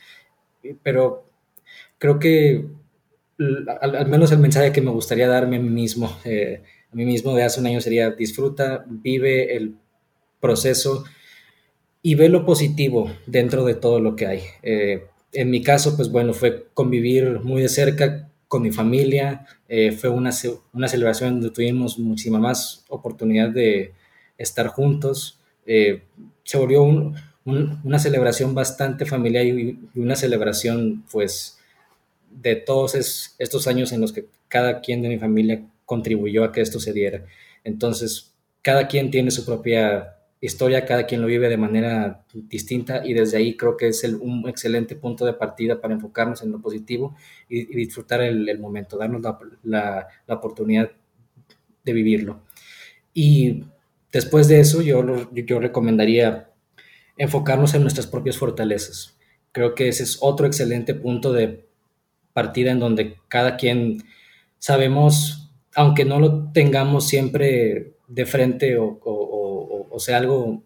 Pero 0.82 1.28
creo 1.98 2.18
que 2.18 2.66
al, 3.80 4.08
menos 4.08 4.32
el 4.32 4.38
mensaje 4.38 4.72
que 4.72 4.80
me 4.80 4.90
gustaría 4.90 5.28
darme 5.28 5.56
a 5.56 5.60
mí 5.60 5.70
mismo, 5.70 6.16
eh, 6.24 6.62
a 6.92 6.96
mí 6.96 7.04
mismo 7.04 7.34
de 7.34 7.44
hace 7.44 7.60
un 7.60 7.66
año 7.66 7.80
sería 7.80 8.10
disfruta, 8.10 8.84
vive 8.88 9.56
el 9.56 9.76
proceso 10.40 11.04
y 12.02 12.14
ve 12.14 12.28
lo 12.28 12.44
positivo 12.44 13.10
dentro 13.26 13.64
de 13.64 13.74
todo 13.74 14.00
lo 14.00 14.16
que 14.16 14.26
hay. 14.26 14.40
Eh, 14.62 15.06
en 15.32 15.50
mi 15.50 15.62
caso, 15.62 15.96
pues 15.96 16.10
bueno, 16.10 16.32
fue 16.32 16.66
convivir 16.74 17.40
muy 17.40 17.62
de 17.62 17.68
cerca 17.68 18.30
con 18.48 18.62
mi 18.62 18.72
familia. 18.72 19.46
Eh, 19.68 19.92
fue 19.92 20.10
una, 20.10 20.30
una, 20.72 20.88
celebración 20.88 21.34
donde 21.34 21.54
tuvimos 21.54 21.98
muchísima 21.98 22.38
más 22.38 22.84
oportunidad 22.88 23.50
de 23.50 23.92
estar 24.38 24.66
juntos. 24.68 25.38
Eh, 25.66 26.02
se 26.42 26.58
volvió 26.58 26.82
una 27.44 27.98
celebración 27.98 28.54
bastante 28.54 29.04
familiar 29.04 29.46
y, 29.46 29.78
una 29.94 30.16
celebración, 30.16 31.04
pues, 31.12 31.58
de 32.30 32.56
todos 32.56 32.94
estos 33.38 33.66
años 33.66 33.92
en 33.92 34.00
los 34.00 34.12
que 34.12 34.26
cada 34.48 34.80
quien 34.80 35.02
de 35.02 35.08
mi 35.08 35.18
familia 35.18 35.62
contribuyó 35.84 36.44
a 36.44 36.52
que 36.52 36.60
esto 36.60 36.80
se 36.80 36.92
diera. 36.92 37.24
Entonces, 37.64 38.32
cada 38.62 38.88
quien 38.88 39.10
tiene 39.10 39.30
su 39.30 39.44
propia 39.44 40.17
historia, 40.40 40.84
cada 40.84 41.06
quien 41.06 41.20
lo 41.20 41.26
vive 41.26 41.48
de 41.48 41.56
manera 41.56 42.24
distinta 42.32 43.04
y 43.04 43.12
desde 43.12 43.38
ahí 43.38 43.56
creo 43.56 43.76
que 43.76 43.88
es 43.88 44.04
un 44.04 44.48
excelente 44.48 44.94
punto 44.94 45.24
de 45.24 45.32
partida 45.32 45.80
para 45.80 45.94
enfocarnos 45.94 46.42
en 46.42 46.52
lo 46.52 46.60
positivo 46.60 47.16
y, 47.48 47.64
disfrutar 47.74 48.20
el, 48.20 48.58
momento, 48.58 48.96
darnos 48.96 49.22
la, 49.64 50.08
oportunidad 50.28 50.90
de 51.84 51.92
vivirlo. 51.92 52.40
Y 53.12 53.64
después 54.12 54.46
de 54.48 54.60
eso 54.60 54.80
yo, 54.82 55.04
yo 55.32 55.60
recomendaría 55.60 56.50
enfocarnos 57.16 57.74
en 57.74 57.82
nuestras 57.82 58.06
propias 58.06 58.36
fortalezas. 58.36 59.16
Creo 59.50 59.74
que 59.74 59.88
ese 59.88 60.04
es 60.04 60.18
otro 60.20 60.46
excelente 60.46 60.94
punto 60.94 61.32
de 61.32 61.66
partida 62.32 62.70
en 62.70 62.78
donde 62.78 63.16
cada 63.26 63.56
quien 63.56 64.04
sabemos, 64.58 65.50
aunque 65.74 66.04
no 66.04 66.20
lo 66.20 66.52
tengamos 66.52 67.08
siempre 67.08 67.94
de 68.06 68.24
frente 68.24 68.78
o 68.78 69.00
o 69.04 69.27
sea 69.98 70.18
algo 70.18 70.62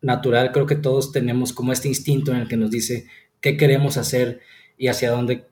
natural, 0.00 0.52
creo 0.52 0.66
que 0.66 0.76
todos 0.76 1.12
tenemos 1.12 1.52
como 1.52 1.72
este 1.72 1.88
instinto 1.88 2.32
en 2.32 2.38
el 2.38 2.48
que 2.48 2.56
nos 2.56 2.70
dice 2.70 3.06
qué 3.40 3.56
queremos 3.56 3.96
hacer 3.96 4.40
y 4.76 4.88
hacia 4.88 5.10
dónde 5.10 5.46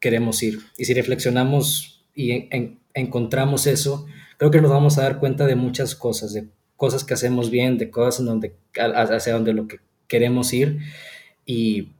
queremos 0.00 0.42
ir. 0.42 0.60
Y 0.78 0.84
si 0.84 0.94
reflexionamos 0.94 2.04
y 2.14 2.48
encontramos 2.94 3.66
eso, 3.66 4.06
creo 4.38 4.50
que 4.50 4.60
nos 4.60 4.70
vamos 4.70 4.98
a 4.98 5.02
dar 5.02 5.18
cuenta 5.18 5.46
de 5.46 5.56
muchas 5.56 5.94
cosas, 5.94 6.32
de 6.32 6.48
cosas 6.76 7.04
que 7.04 7.14
hacemos 7.14 7.50
bien, 7.50 7.78
de 7.78 7.90
cosas 7.90 8.20
en 8.20 8.26
donde, 8.26 8.54
hacia 8.74 9.32
donde 9.32 9.52
lo 9.52 9.66
que 9.66 9.80
queremos 10.08 10.52
ir. 10.52 10.78
Y 11.44 11.92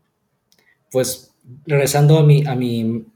pues 0.91 1.35
regresando 1.67 2.19
a 2.19 2.23
mi, 2.23 2.47
a 2.47 2.55
mi 2.55 3.07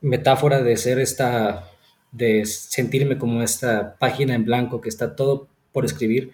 metáfora 0.00 0.62
de 0.62 0.76
ser 0.76 0.98
esta, 0.98 1.70
de 2.12 2.44
sentirme 2.46 3.18
como 3.18 3.42
esta 3.42 3.96
página 3.98 4.34
en 4.34 4.44
blanco 4.44 4.80
que 4.80 4.88
está 4.88 5.16
todo 5.16 5.48
por 5.72 5.84
escribir, 5.84 6.32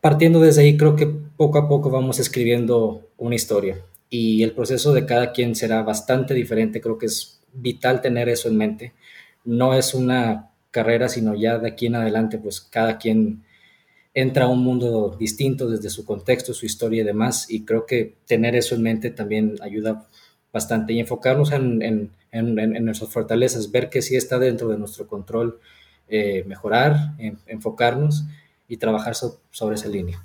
partiendo 0.00 0.40
desde 0.40 0.62
ahí, 0.62 0.76
creo 0.76 0.96
que 0.96 1.06
poco 1.06 1.58
a 1.58 1.68
poco 1.68 1.90
vamos 1.90 2.18
escribiendo 2.18 3.08
una 3.18 3.34
historia 3.34 3.78
y 4.08 4.42
el 4.42 4.52
proceso 4.52 4.92
de 4.92 5.06
cada 5.06 5.32
quien 5.32 5.54
será 5.54 5.82
bastante 5.82 6.34
diferente. 6.34 6.80
Creo 6.80 6.98
que 6.98 7.06
es 7.06 7.40
vital 7.52 8.00
tener 8.00 8.28
eso 8.28 8.48
en 8.48 8.56
mente. 8.56 8.92
No 9.44 9.74
es 9.74 9.94
una 9.94 10.50
carrera, 10.70 11.08
sino 11.08 11.34
ya 11.34 11.58
de 11.58 11.68
aquí 11.68 11.86
en 11.86 11.94
adelante, 11.94 12.38
pues 12.38 12.60
cada 12.60 12.98
quien 12.98 13.44
entra 14.12 14.44
a 14.44 14.48
un 14.48 14.62
mundo 14.64 15.16
distinto 15.18 15.70
desde 15.70 15.90
su 15.90 16.04
contexto, 16.04 16.52
su 16.54 16.66
historia 16.66 17.02
y 17.02 17.06
demás. 17.06 17.50
Y 17.50 17.64
creo 17.64 17.86
que 17.86 18.16
tener 18.26 18.56
eso 18.56 18.74
en 18.74 18.82
mente 18.82 19.10
también 19.10 19.56
ayuda 19.62 20.08
bastante 20.52 20.92
y 20.92 21.00
enfocarnos 21.00 21.52
en, 21.52 22.10
nuestras 22.32 23.10
fortalezas, 23.10 23.70
ver 23.70 23.88
que 23.88 24.02
sí 24.02 24.16
está 24.16 24.38
dentro 24.38 24.68
de 24.68 24.78
nuestro 24.78 25.06
control, 25.06 25.60
eh, 26.08 26.44
mejorar, 26.46 27.14
enfocarnos 27.46 28.24
y 28.70 28.76
trabajar 28.76 29.14
sobre 29.14 29.74
esa 29.74 29.88
línea. 29.88 30.24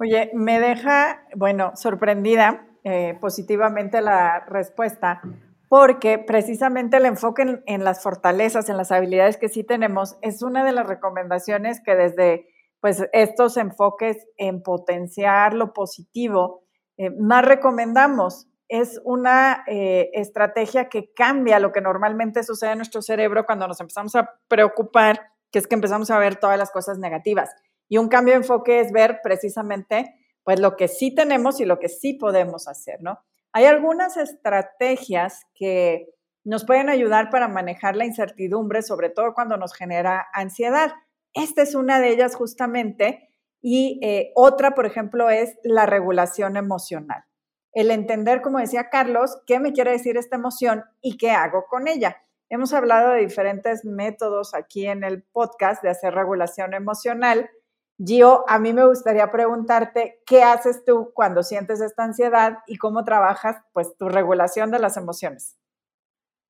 Oye, 0.00 0.30
me 0.34 0.58
deja, 0.58 1.22
bueno, 1.36 1.72
sorprendida 1.76 2.66
eh, 2.82 3.16
positivamente 3.20 4.00
la 4.00 4.40
respuesta, 4.48 5.20
porque 5.68 6.18
precisamente 6.18 6.96
el 6.96 7.04
enfoque 7.04 7.62
en, 7.66 7.84
las 7.84 8.02
fortalezas, 8.02 8.70
en 8.70 8.78
las 8.78 8.90
habilidades 8.90 9.36
que 9.36 9.50
sí 9.50 9.64
tenemos, 9.64 10.16
es 10.22 10.42
una 10.42 10.64
de 10.64 10.72
las 10.72 10.86
recomendaciones 10.86 11.82
que 11.84 11.94
desde 11.94 12.46
pues, 12.80 13.06
estos 13.12 13.58
enfoques 13.58 14.26
en 14.38 14.62
potenciar 14.62 15.52
lo 15.52 15.74
positivo, 15.74 16.64
eh, 16.96 17.10
más 17.10 17.44
recomendamos. 17.44 18.48
Es 18.68 18.98
una 19.04 19.62
eh, 19.66 20.08
estrategia 20.14 20.88
que 20.88 21.12
cambia 21.12 21.60
lo 21.60 21.70
que 21.70 21.82
normalmente 21.82 22.42
sucede 22.44 22.72
en 22.72 22.78
nuestro 22.78 23.02
cerebro 23.02 23.44
cuando 23.44 23.68
nos 23.68 23.78
empezamos 23.78 24.16
a 24.16 24.30
preocupar, 24.48 25.31
que 25.52 25.58
es 25.58 25.66
que 25.66 25.74
empezamos 25.74 26.10
a 26.10 26.18
ver 26.18 26.36
todas 26.36 26.58
las 26.58 26.70
cosas 26.70 26.98
negativas. 26.98 27.50
Y 27.88 27.98
un 27.98 28.08
cambio 28.08 28.34
de 28.34 28.38
enfoque 28.38 28.80
es 28.80 28.90
ver 28.90 29.20
precisamente 29.22 30.14
pues 30.42 30.58
lo 30.58 30.76
que 30.76 30.88
sí 30.88 31.14
tenemos 31.14 31.60
y 31.60 31.64
lo 31.64 31.78
que 31.78 31.88
sí 31.88 32.14
podemos 32.14 32.66
hacer, 32.66 33.00
¿no? 33.00 33.20
Hay 33.52 33.66
algunas 33.66 34.16
estrategias 34.16 35.42
que 35.54 36.08
nos 36.44 36.64
pueden 36.64 36.88
ayudar 36.88 37.30
para 37.30 37.46
manejar 37.48 37.94
la 37.94 38.06
incertidumbre, 38.06 38.82
sobre 38.82 39.10
todo 39.10 39.34
cuando 39.34 39.56
nos 39.56 39.74
genera 39.74 40.26
ansiedad. 40.32 40.92
Esta 41.34 41.62
es 41.62 41.74
una 41.74 42.00
de 42.00 42.08
ellas 42.08 42.34
justamente 42.34 43.30
y 43.60 44.00
eh, 44.02 44.32
otra, 44.34 44.74
por 44.74 44.86
ejemplo, 44.86 45.30
es 45.30 45.56
la 45.62 45.86
regulación 45.86 46.56
emocional. 46.56 47.24
El 47.72 47.90
entender, 47.90 48.42
como 48.42 48.58
decía 48.58 48.90
Carlos, 48.90 49.38
qué 49.46 49.60
me 49.60 49.72
quiere 49.72 49.92
decir 49.92 50.16
esta 50.16 50.36
emoción 50.36 50.84
y 51.00 51.16
qué 51.16 51.30
hago 51.30 51.66
con 51.68 51.88
ella. 51.88 52.16
Hemos 52.52 52.74
hablado 52.74 53.12
de 53.12 53.20
diferentes 53.20 53.82
métodos 53.82 54.52
aquí 54.52 54.86
en 54.86 55.04
el 55.04 55.22
podcast 55.22 55.82
de 55.82 55.88
hacer 55.88 56.12
regulación 56.12 56.74
emocional. 56.74 57.48
Gio, 57.96 58.44
a 58.46 58.58
mí 58.58 58.74
me 58.74 58.86
gustaría 58.86 59.30
preguntarte, 59.30 60.20
¿qué 60.26 60.42
haces 60.42 60.84
tú 60.84 61.12
cuando 61.14 61.42
sientes 61.44 61.80
esta 61.80 62.04
ansiedad 62.04 62.58
y 62.66 62.76
cómo 62.76 63.04
trabajas 63.04 63.56
pues 63.72 63.96
tu 63.96 64.10
regulación 64.10 64.70
de 64.70 64.80
las 64.80 64.98
emociones? 64.98 65.56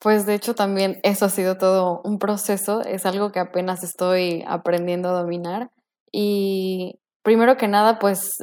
Pues 0.00 0.26
de 0.26 0.34
hecho 0.34 0.56
también 0.56 0.98
eso 1.04 1.26
ha 1.26 1.28
sido 1.28 1.56
todo 1.56 2.00
un 2.02 2.18
proceso, 2.18 2.80
es 2.80 3.06
algo 3.06 3.30
que 3.30 3.38
apenas 3.38 3.84
estoy 3.84 4.42
aprendiendo 4.48 5.10
a 5.10 5.20
dominar. 5.22 5.70
Y 6.10 6.98
primero 7.22 7.56
que 7.56 7.68
nada 7.68 8.00
pues 8.00 8.38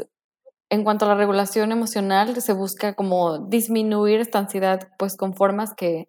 en 0.69 0.85
cuanto 0.85 1.03
a 1.03 1.09
la 1.09 1.15
regulación 1.15 1.73
emocional 1.73 2.41
se 2.41 2.53
busca 2.53 2.93
como 2.93 3.37
disminuir 3.49 4.21
esta 4.21 4.39
ansiedad 4.39 4.87
pues 4.97 5.17
con 5.17 5.33
formas 5.33 5.73
que 5.73 6.07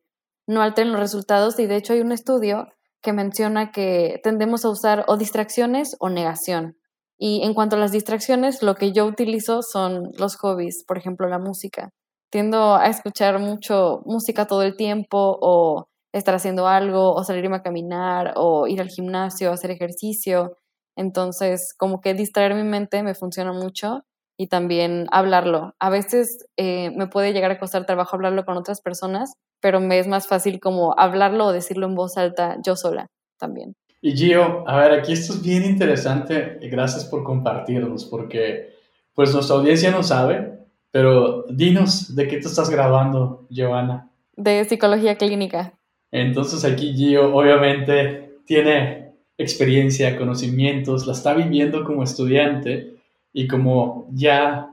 no 0.51 0.63
alteren 0.63 0.91
los 0.91 1.01
resultados 1.01 1.61
y 1.61 1.67
de 1.67 1.77
hecho 1.77 1.93
hay 1.93 2.01
un 2.01 2.11
estudio 2.11 2.67
que 3.03 3.13
menciona 3.13 3.71
que 3.71 4.21
tendemos 4.25 4.65
a 4.65 4.71
usar 4.71 5.05
o 5.07 5.17
distracciones 5.17 5.97
o 6.01 6.11
negación. 6.11 6.77
Y 7.17 7.43
en 7.45 7.55
cuanto 7.55 7.77
a 7.77 7.79
las 7.79 7.93
distracciones, 7.93 8.61
lo 8.61 8.75
que 8.75 8.91
yo 8.91 9.07
utilizo 9.07 9.63
son 9.63 10.11
los 10.19 10.35
hobbies, 10.37 10.85
por 10.85 10.99
ejemplo, 10.99 11.29
la 11.29 11.39
música. 11.39 11.91
Tiendo 12.33 12.75
a 12.75 12.89
escuchar 12.89 13.39
mucho 13.39 14.03
música 14.07 14.47
todo 14.47 14.63
el 14.63 14.77
tiempo 14.77 15.39
o 15.41 15.87
estar 16.13 16.35
haciendo 16.35 16.67
algo 16.67 17.15
o 17.15 17.23
salirme 17.23 17.57
a 17.57 17.63
caminar 17.63 18.33
o 18.35 18.67
ir 18.67 18.81
al 18.81 18.89
gimnasio, 18.89 19.53
hacer 19.53 19.71
ejercicio. 19.71 20.59
Entonces, 20.97 21.75
como 21.79 22.01
que 22.01 22.13
distraer 22.15 22.57
mi 22.57 22.65
mente 22.65 23.05
me 23.05 23.15
funciona 23.15 23.53
mucho 23.53 24.03
y 24.37 24.49
también 24.49 25.07
hablarlo. 25.13 25.77
A 25.79 25.91
veces 25.91 26.45
eh, 26.57 26.91
me 26.97 27.07
puede 27.07 27.33
llegar 27.33 27.53
a 27.53 27.61
costar 27.61 27.87
trabajo 27.87 28.17
hablarlo 28.17 28.45
con 28.45 28.57
otras 28.57 28.81
personas, 28.81 29.35
pero 29.61 29.81
me 29.81 29.99
es 29.99 30.07
más 30.07 30.27
fácil 30.27 30.61
como 30.61 30.99
hablarlo 30.99 31.47
o 31.47 31.53
decirlo 31.53 31.87
en 31.87 31.95
voz 31.95 32.17
alta 32.17 32.57
yo 32.65 32.77
sola 32.77 33.07
también. 33.39 33.75
Y 34.03 34.13
Gio, 34.13 34.67
a 34.67 34.77
ver, 34.79 34.93
aquí 34.93 35.13
esto 35.13 35.35
es 35.35 35.43
bien 35.43 35.65
interesante. 35.65 36.59
Gracias 36.63 37.05
por 37.05 37.23
compartirnos, 37.23 38.07
porque 38.07 38.75
pues 39.15 39.35
nuestra 39.35 39.57
audiencia 39.57 39.91
no 39.91 40.03
sabe, 40.03 40.59
pero 40.91 41.45
dinos 41.51 42.15
de 42.15 42.27
qué 42.27 42.39
te 42.39 42.49
estás 42.49 42.71
grabando, 42.71 43.47
Giovanna. 43.51 44.11
De 44.37 44.65
psicología 44.65 45.17
clínica. 45.17 45.75
Entonces 46.11 46.65
aquí 46.65 46.95
Gio 46.95 47.35
obviamente 47.35 48.39
tiene 48.47 49.13
experiencia, 49.37 50.17
conocimientos, 50.17 51.07
la 51.07 51.13
está 51.13 51.35
viviendo 51.35 51.85
como 51.85 52.03
estudiante 52.03 52.95
y 53.33 53.47
como 53.47 54.09
ya 54.13 54.71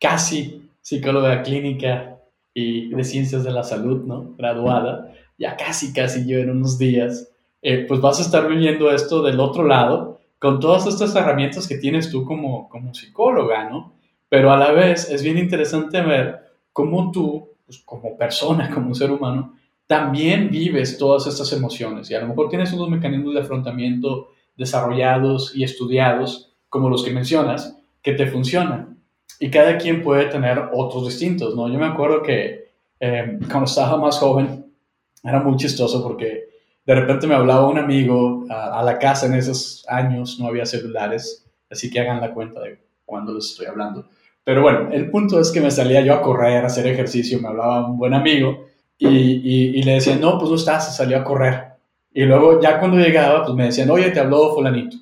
casi 0.00 0.68
psicóloga 0.80 1.42
clínica 1.42 2.13
y 2.54 2.88
de 2.88 3.04
ciencias 3.04 3.44
de 3.44 3.50
la 3.50 3.64
salud, 3.64 4.04
¿no? 4.04 4.34
Graduada, 4.38 5.12
ya 5.36 5.56
casi, 5.56 5.92
casi 5.92 6.26
yo 6.26 6.38
en 6.38 6.50
unos 6.50 6.78
días 6.78 7.34
eh, 7.60 7.86
pues 7.88 8.00
vas 8.00 8.18
a 8.20 8.22
estar 8.22 8.46
viviendo 8.46 8.90
esto 8.90 9.22
del 9.22 9.40
otro 9.40 9.64
lado 9.64 10.20
con 10.38 10.60
todas 10.60 10.86
estas 10.86 11.16
herramientas 11.16 11.66
que 11.66 11.78
tienes 11.78 12.10
tú 12.10 12.24
como, 12.24 12.68
como 12.68 12.92
psicóloga, 12.92 13.70
¿no? 13.70 13.94
Pero 14.28 14.52
a 14.52 14.58
la 14.58 14.72
vez 14.72 15.10
es 15.10 15.22
bien 15.22 15.38
interesante 15.38 16.02
ver 16.02 16.40
cómo 16.72 17.10
tú, 17.10 17.48
pues, 17.64 17.78
como 17.78 18.18
persona, 18.18 18.70
como 18.74 18.94
ser 18.94 19.10
humano, 19.10 19.54
también 19.86 20.50
vives 20.50 20.98
todas 20.98 21.26
estas 21.26 21.52
emociones 21.52 22.10
y 22.10 22.14
a 22.14 22.20
lo 22.20 22.28
mejor 22.28 22.50
tienes 22.50 22.72
unos 22.74 22.90
mecanismos 22.90 23.32
de 23.32 23.40
afrontamiento 23.40 24.28
desarrollados 24.56 25.56
y 25.56 25.64
estudiados, 25.64 26.54
como 26.68 26.90
los 26.90 27.02
que 27.02 27.12
mencionas, 27.12 27.78
que 28.02 28.12
te 28.12 28.26
funcionan. 28.26 28.93
Y 29.40 29.50
cada 29.50 29.78
quien 29.78 30.02
puede 30.02 30.26
tener 30.26 30.58
otros 30.72 31.06
distintos, 31.06 31.54
¿no? 31.56 31.68
Yo 31.68 31.78
me 31.78 31.86
acuerdo 31.86 32.22
que 32.22 32.72
eh, 33.00 33.38
cuando 33.48 33.64
estaba 33.64 33.96
más 33.96 34.18
joven 34.18 34.66
era 35.22 35.40
muy 35.40 35.56
chistoso 35.56 36.02
porque 36.02 36.44
de 36.86 36.94
repente 36.94 37.26
me 37.26 37.34
hablaba 37.34 37.66
un 37.66 37.78
amigo 37.78 38.44
a, 38.50 38.82
la 38.82 38.98
casa 38.98 39.26
en 39.26 39.34
esos 39.34 39.84
años, 39.88 40.38
no 40.38 40.48
había 40.48 40.66
celulares, 40.66 41.46
así 41.70 41.90
que 41.90 42.00
hagan 42.00 42.20
la 42.20 42.32
cuenta 42.32 42.60
de 42.60 42.78
cuándo 43.04 43.34
les 43.34 43.46
estoy 43.46 43.66
hablando. 43.66 44.06
Pero 44.44 44.60
bueno, 44.60 44.90
el 44.92 45.10
punto 45.10 45.40
es 45.40 45.50
que 45.50 45.62
me 45.62 45.70
salía 45.70 46.02
yo 46.02 46.12
a 46.12 46.20
correr, 46.20 46.62
a 46.62 46.66
hacer 46.66 46.86
ejercicio, 46.86 47.40
me 47.40 47.48
hablaba 47.48 47.88
un 47.88 47.98
buen 47.98 48.12
amigo 48.12 48.66
y, 48.98 49.08
y, 49.08 49.82
le 49.82 49.94
decía, 49.94 50.16
no, 50.16 50.38
pues 50.38 50.50
no 50.50 50.56
estás, 50.56 50.94
salió 50.96 51.18
a 51.18 51.24
correr. 51.24 51.64
Y 52.12 52.24
luego 52.24 52.60
ya 52.60 52.78
cuando 52.78 52.98
llegaba, 52.98 53.44
pues 53.44 53.56
me 53.56 53.64
decían, 53.64 53.90
oye, 53.90 54.10
te 54.10 54.20
habló 54.20 54.54
fulanito. 54.54 54.96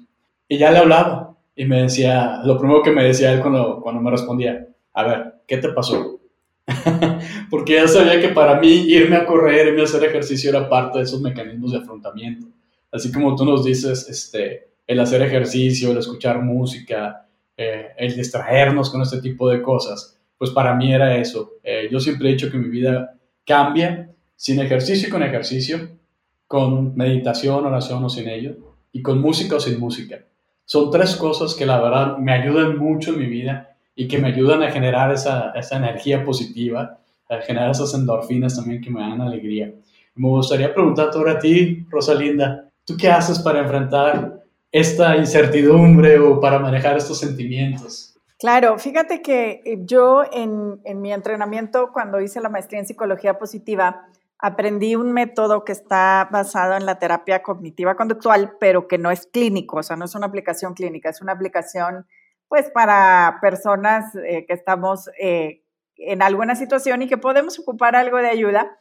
Y 0.48 0.58
ya 0.58 0.70
le 0.70 0.78
hablaba 0.78 1.21
y 1.54 1.64
me 1.64 1.82
decía, 1.82 2.40
lo 2.44 2.58
primero 2.58 2.82
que 2.82 2.90
me 2.90 3.04
decía 3.04 3.32
él 3.32 3.40
cuando, 3.40 3.80
cuando 3.80 4.00
me 4.00 4.10
respondía, 4.10 4.68
a 4.94 5.04
ver, 5.04 5.34
¿qué 5.46 5.58
te 5.58 5.68
pasó? 5.70 6.20
porque 7.50 7.74
ya 7.74 7.88
sabía 7.88 8.20
que 8.20 8.28
para 8.28 8.58
mí 8.60 8.68
irme 8.68 9.16
a 9.16 9.26
correr, 9.26 9.68
irme 9.68 9.82
a 9.82 9.84
hacer 9.84 10.04
ejercicio 10.04 10.50
era 10.50 10.68
parte 10.68 10.98
de 10.98 11.04
esos 11.04 11.20
mecanismos 11.20 11.72
de 11.72 11.78
afrontamiento. 11.78 12.46
Así 12.90 13.10
como 13.10 13.34
tú 13.36 13.44
nos 13.44 13.64
dices, 13.64 14.08
este, 14.08 14.68
el 14.86 15.00
hacer 15.00 15.22
ejercicio, 15.22 15.90
el 15.90 15.98
escuchar 15.98 16.42
música, 16.42 17.26
eh, 17.56 17.88
el 17.96 18.14
distraernos 18.14 18.90
con 18.90 19.02
este 19.02 19.20
tipo 19.20 19.48
de 19.48 19.62
cosas, 19.62 20.18
pues 20.38 20.50
para 20.50 20.74
mí 20.74 20.92
era 20.92 21.16
eso. 21.16 21.54
Eh, 21.62 21.88
yo 21.90 22.00
siempre 22.00 22.28
he 22.28 22.32
dicho 22.32 22.50
que 22.50 22.58
mi 22.58 22.68
vida 22.68 23.14
cambia 23.46 24.10
sin 24.36 24.60
ejercicio 24.60 25.08
y 25.08 25.10
con 25.10 25.22
ejercicio, 25.22 25.88
con 26.46 26.96
meditación, 26.96 27.64
oración 27.64 28.04
o 28.04 28.08
sin 28.08 28.28
ello, 28.28 28.56
y 28.92 29.02
con 29.02 29.20
música 29.20 29.56
o 29.56 29.60
sin 29.60 29.78
música. 29.78 30.24
Son 30.72 30.90
tres 30.90 31.16
cosas 31.16 31.54
que 31.54 31.66
la 31.66 31.78
verdad 31.82 32.16
me 32.16 32.32
ayudan 32.32 32.78
mucho 32.78 33.12
en 33.12 33.18
mi 33.18 33.26
vida 33.26 33.76
y 33.94 34.08
que 34.08 34.16
me 34.16 34.28
ayudan 34.28 34.62
a 34.62 34.70
generar 34.70 35.12
esa, 35.12 35.50
esa 35.50 35.76
energía 35.76 36.24
positiva, 36.24 36.98
a 37.28 37.36
generar 37.42 37.72
esas 37.72 37.92
endorfinas 37.92 38.56
también 38.56 38.80
que 38.80 38.88
me 38.88 39.02
dan 39.02 39.20
alegría. 39.20 39.70
Me 40.14 40.28
gustaría 40.28 40.72
preguntarte 40.72 41.18
ahora 41.18 41.32
a 41.32 41.38
ti, 41.38 41.86
Rosalinda, 41.90 42.70
¿tú 42.86 42.96
qué 42.96 43.10
haces 43.10 43.38
para 43.40 43.58
enfrentar 43.58 44.44
esta 44.70 45.14
incertidumbre 45.18 46.18
o 46.18 46.40
para 46.40 46.58
manejar 46.58 46.96
estos 46.96 47.18
sentimientos? 47.18 48.16
Claro, 48.38 48.78
fíjate 48.78 49.20
que 49.20 49.60
yo 49.84 50.22
en, 50.32 50.80
en, 50.86 51.02
mi 51.02 51.12
entrenamiento, 51.12 51.90
cuando 51.92 52.18
hice 52.18 52.40
la 52.40 52.48
maestría 52.48 52.80
en 52.80 52.86
psicología 52.86 53.38
positiva, 53.38 54.06
aprendí 54.42 54.96
un 54.96 55.12
método 55.12 55.64
que 55.64 55.70
está 55.70 56.28
basado 56.30 56.74
en 56.76 56.84
la 56.84 56.98
terapia 56.98 57.44
cognitiva 57.44 57.94
conductual, 57.94 58.56
pero 58.58 58.88
que 58.88 58.98
no 58.98 59.12
es 59.12 59.28
clínico, 59.28 59.76
o 59.78 59.82
sea, 59.84 59.96
no 59.96 60.04
es 60.04 60.16
una 60.16 60.26
aplicación 60.26 60.74
clínica, 60.74 61.08
es 61.08 61.22
una 61.22 61.32
aplicación 61.32 62.06
pues 62.48 62.68
para 62.70 63.38
personas 63.40 64.14
eh, 64.16 64.44
que 64.46 64.52
estamos 64.52 65.08
eh, 65.18 65.62
en 65.96 66.22
alguna 66.22 66.56
situación 66.56 67.02
y 67.02 67.08
que 67.08 67.16
podemos 67.16 67.58
ocupar 67.60 67.94
algo 67.94 68.18
de 68.18 68.28
ayuda. 68.28 68.78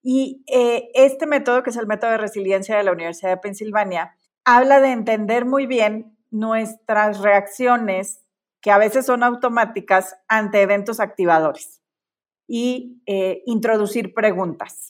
Y 0.00 0.44
eh, 0.46 0.88
este 0.94 1.26
método, 1.26 1.64
que 1.64 1.70
es 1.70 1.76
el 1.76 1.88
método 1.88 2.12
de 2.12 2.18
resiliencia 2.18 2.76
de 2.76 2.84
la 2.84 2.92
Universidad 2.92 3.30
de 3.30 3.36
Pensilvania, 3.36 4.16
habla 4.44 4.80
de 4.80 4.92
entender 4.92 5.44
muy 5.44 5.66
bien 5.66 6.16
nuestras 6.30 7.20
reacciones, 7.20 8.24
que 8.62 8.70
a 8.70 8.78
veces 8.78 9.06
son 9.06 9.24
automáticas, 9.24 10.16
ante 10.28 10.62
eventos 10.62 11.00
activadores 11.00 11.82
y 12.46 13.02
introducir 13.46 14.14
preguntas. 14.14 14.89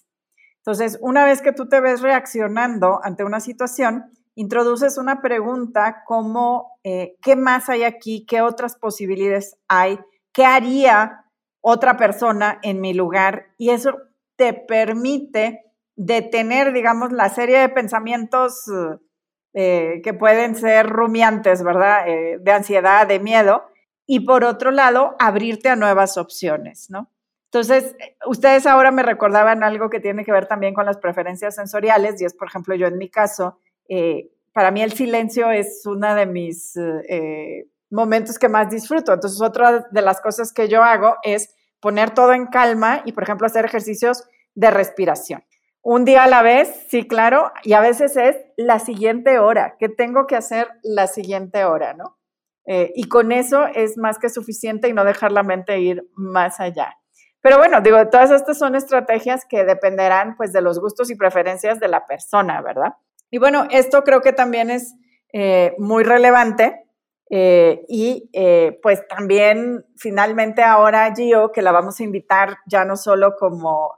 Entonces, 0.61 0.99
una 1.01 1.25
vez 1.25 1.43
que 1.43 1.53
tú 1.53 1.69
te 1.69 1.81
ves 1.81 2.03
reaccionando 2.03 3.01
ante 3.03 3.25
una 3.25 3.41
situación, 3.41 4.13
introduces 4.35 4.99
una 4.99 5.23
pregunta 5.23 6.03
como, 6.07 6.79
eh, 6.85 7.17
¿qué 7.23 7.35
más 7.37 7.69
hay 7.69 7.85
aquí? 7.85 8.27
¿Qué 8.27 8.43
otras 8.43 8.77
posibilidades 8.77 9.57
hay? 9.69 9.99
¿Qué 10.33 10.45
haría 10.45 11.25
otra 11.61 11.97
persona 11.97 12.59
en 12.63 12.81
mi 12.81 12.93
lugar? 12.93 13.47
Y 13.57 13.71
eso 13.71 13.97
te 14.37 14.53
permite 14.53 15.65
detener, 15.97 16.73
digamos, 16.73 17.13
la 17.13 17.29
serie 17.31 17.59
de 17.59 17.69
pensamientos 17.69 18.65
eh, 19.53 20.01
que 20.05 20.15
pueden 20.15 20.55
ser 20.55 20.89
rumiantes, 20.89 21.63
¿verdad? 21.63 22.09
Eh, 22.09 22.39
de 22.41 22.53
ansiedad, 22.53 23.07
de 23.07 23.19
miedo. 23.19 23.65
Y 24.07 24.21
por 24.21 24.45
otro 24.45 24.71
lado, 24.71 25.17
abrirte 25.19 25.69
a 25.69 25.77
nuevas 25.77 26.17
opciones, 26.17 26.89
¿no? 26.91 27.11
Entonces, 27.53 27.97
ustedes 28.27 28.67
ahora 28.67 28.91
me 28.91 29.03
recordaban 29.03 29.65
algo 29.65 29.91
que 29.91 30.01
tiene 30.01 30.25
que 30.25 30.33
ver 30.33 30.47
también 30.47 30.75
con 30.75 30.87
las 30.87 30.99
preferencias 30.99 31.57
sensoriales, 31.57 32.21
y 32.21 32.25
es, 32.25 32.35
por 32.35 32.49
ejemplo, 32.49 32.75
yo 32.75 32.87
en 32.87 32.97
mi 32.99 33.09
caso, 33.09 33.59
eh, 33.89 34.31
para 34.53 34.71
mí 34.71 34.83
el 34.83 34.93
silencio 34.93 35.51
es 35.51 35.85
una 35.87 36.15
de 36.15 36.27
mis 36.27 36.77
momentos 37.91 38.39
que 38.39 38.49
más 38.49 38.71
disfruto. 38.71 39.13
Entonces, 39.13 39.41
otra 39.43 39.87
de 39.91 40.03
las 40.03 40.21
cosas 40.21 40.53
que 40.53 40.69
yo 40.69 40.83
hago 40.83 41.17
es 41.23 41.55
poner 41.81 42.11
todo 42.11 42.33
en 42.33 42.47
calma 42.47 43.03
y, 43.05 43.13
por 43.13 43.25
ejemplo, 43.25 43.47
hacer 43.47 43.65
ejercicios 43.65 44.25
de 44.55 44.71
respiración. 44.71 45.45
Un 45.83 46.05
día 46.05 46.25
a 46.25 46.29
la 46.29 46.43
vez, 46.43 46.87
sí, 46.89 47.09
claro, 47.09 47.53
y 47.63 47.73
a 47.73 47.81
veces 47.81 48.17
es 48.17 48.37
la 48.57 48.79
siguiente 48.79 49.39
hora, 49.39 49.77
que 49.79 49.89
tengo 49.89 50.27
que 50.27 50.37
hacer 50.37 50.69
la 50.83 51.07
siguiente 51.07 51.65
hora, 51.65 51.95
¿no? 51.95 52.19
Eh, 52.67 52.93
y 52.95 53.09
con 53.09 53.33
eso 53.33 53.67
es 53.67 53.97
más 53.97 54.19
que 54.19 54.29
suficiente 54.29 54.89
y 54.89 54.93
no 54.93 55.05
dejar 55.05 55.33
la 55.33 55.43
mente 55.43 55.81
ir 55.81 56.07
más 56.15 56.61
allá. 56.61 57.00
Pero 57.41 57.59
bueno, 57.59 57.81
digo, 57.81 57.97
todas 58.09 58.31
estas 58.31 58.59
son 58.59 58.75
estrategias 58.75 59.45
que 59.45 59.65
dependerán 59.65 60.37
pues 60.37 60.53
de 60.53 60.61
los 60.61 60.79
gustos 60.79 61.11
y 61.11 61.17
preferencias 61.17 61.81
de 61.81 61.89
la 61.89 62.07
persona, 62.07 62.61
¿verdad? 62.61 62.95
Y 63.31 63.39
bueno, 63.39 63.67
esto 63.71 64.03
creo 64.05 64.21
que 64.21 64.33
también 64.33 64.71
es 64.71 64.95
eh, 65.33 65.75
muy 65.79 66.03
relevante 66.03 66.85
eh, 67.31 67.85
y 67.89 68.31
pues 68.83 69.07
también 69.07 69.87
finalmente 69.97 70.63
ahora 70.63 71.15
Gio, 71.15 71.53
que 71.53 71.63
la 71.63 71.73
vamos 71.73 72.01
a 72.01 72.03
invitar 72.03 72.59
ya 72.67 72.85
no 72.85 72.97
solo 72.97 73.37
como 73.39 73.97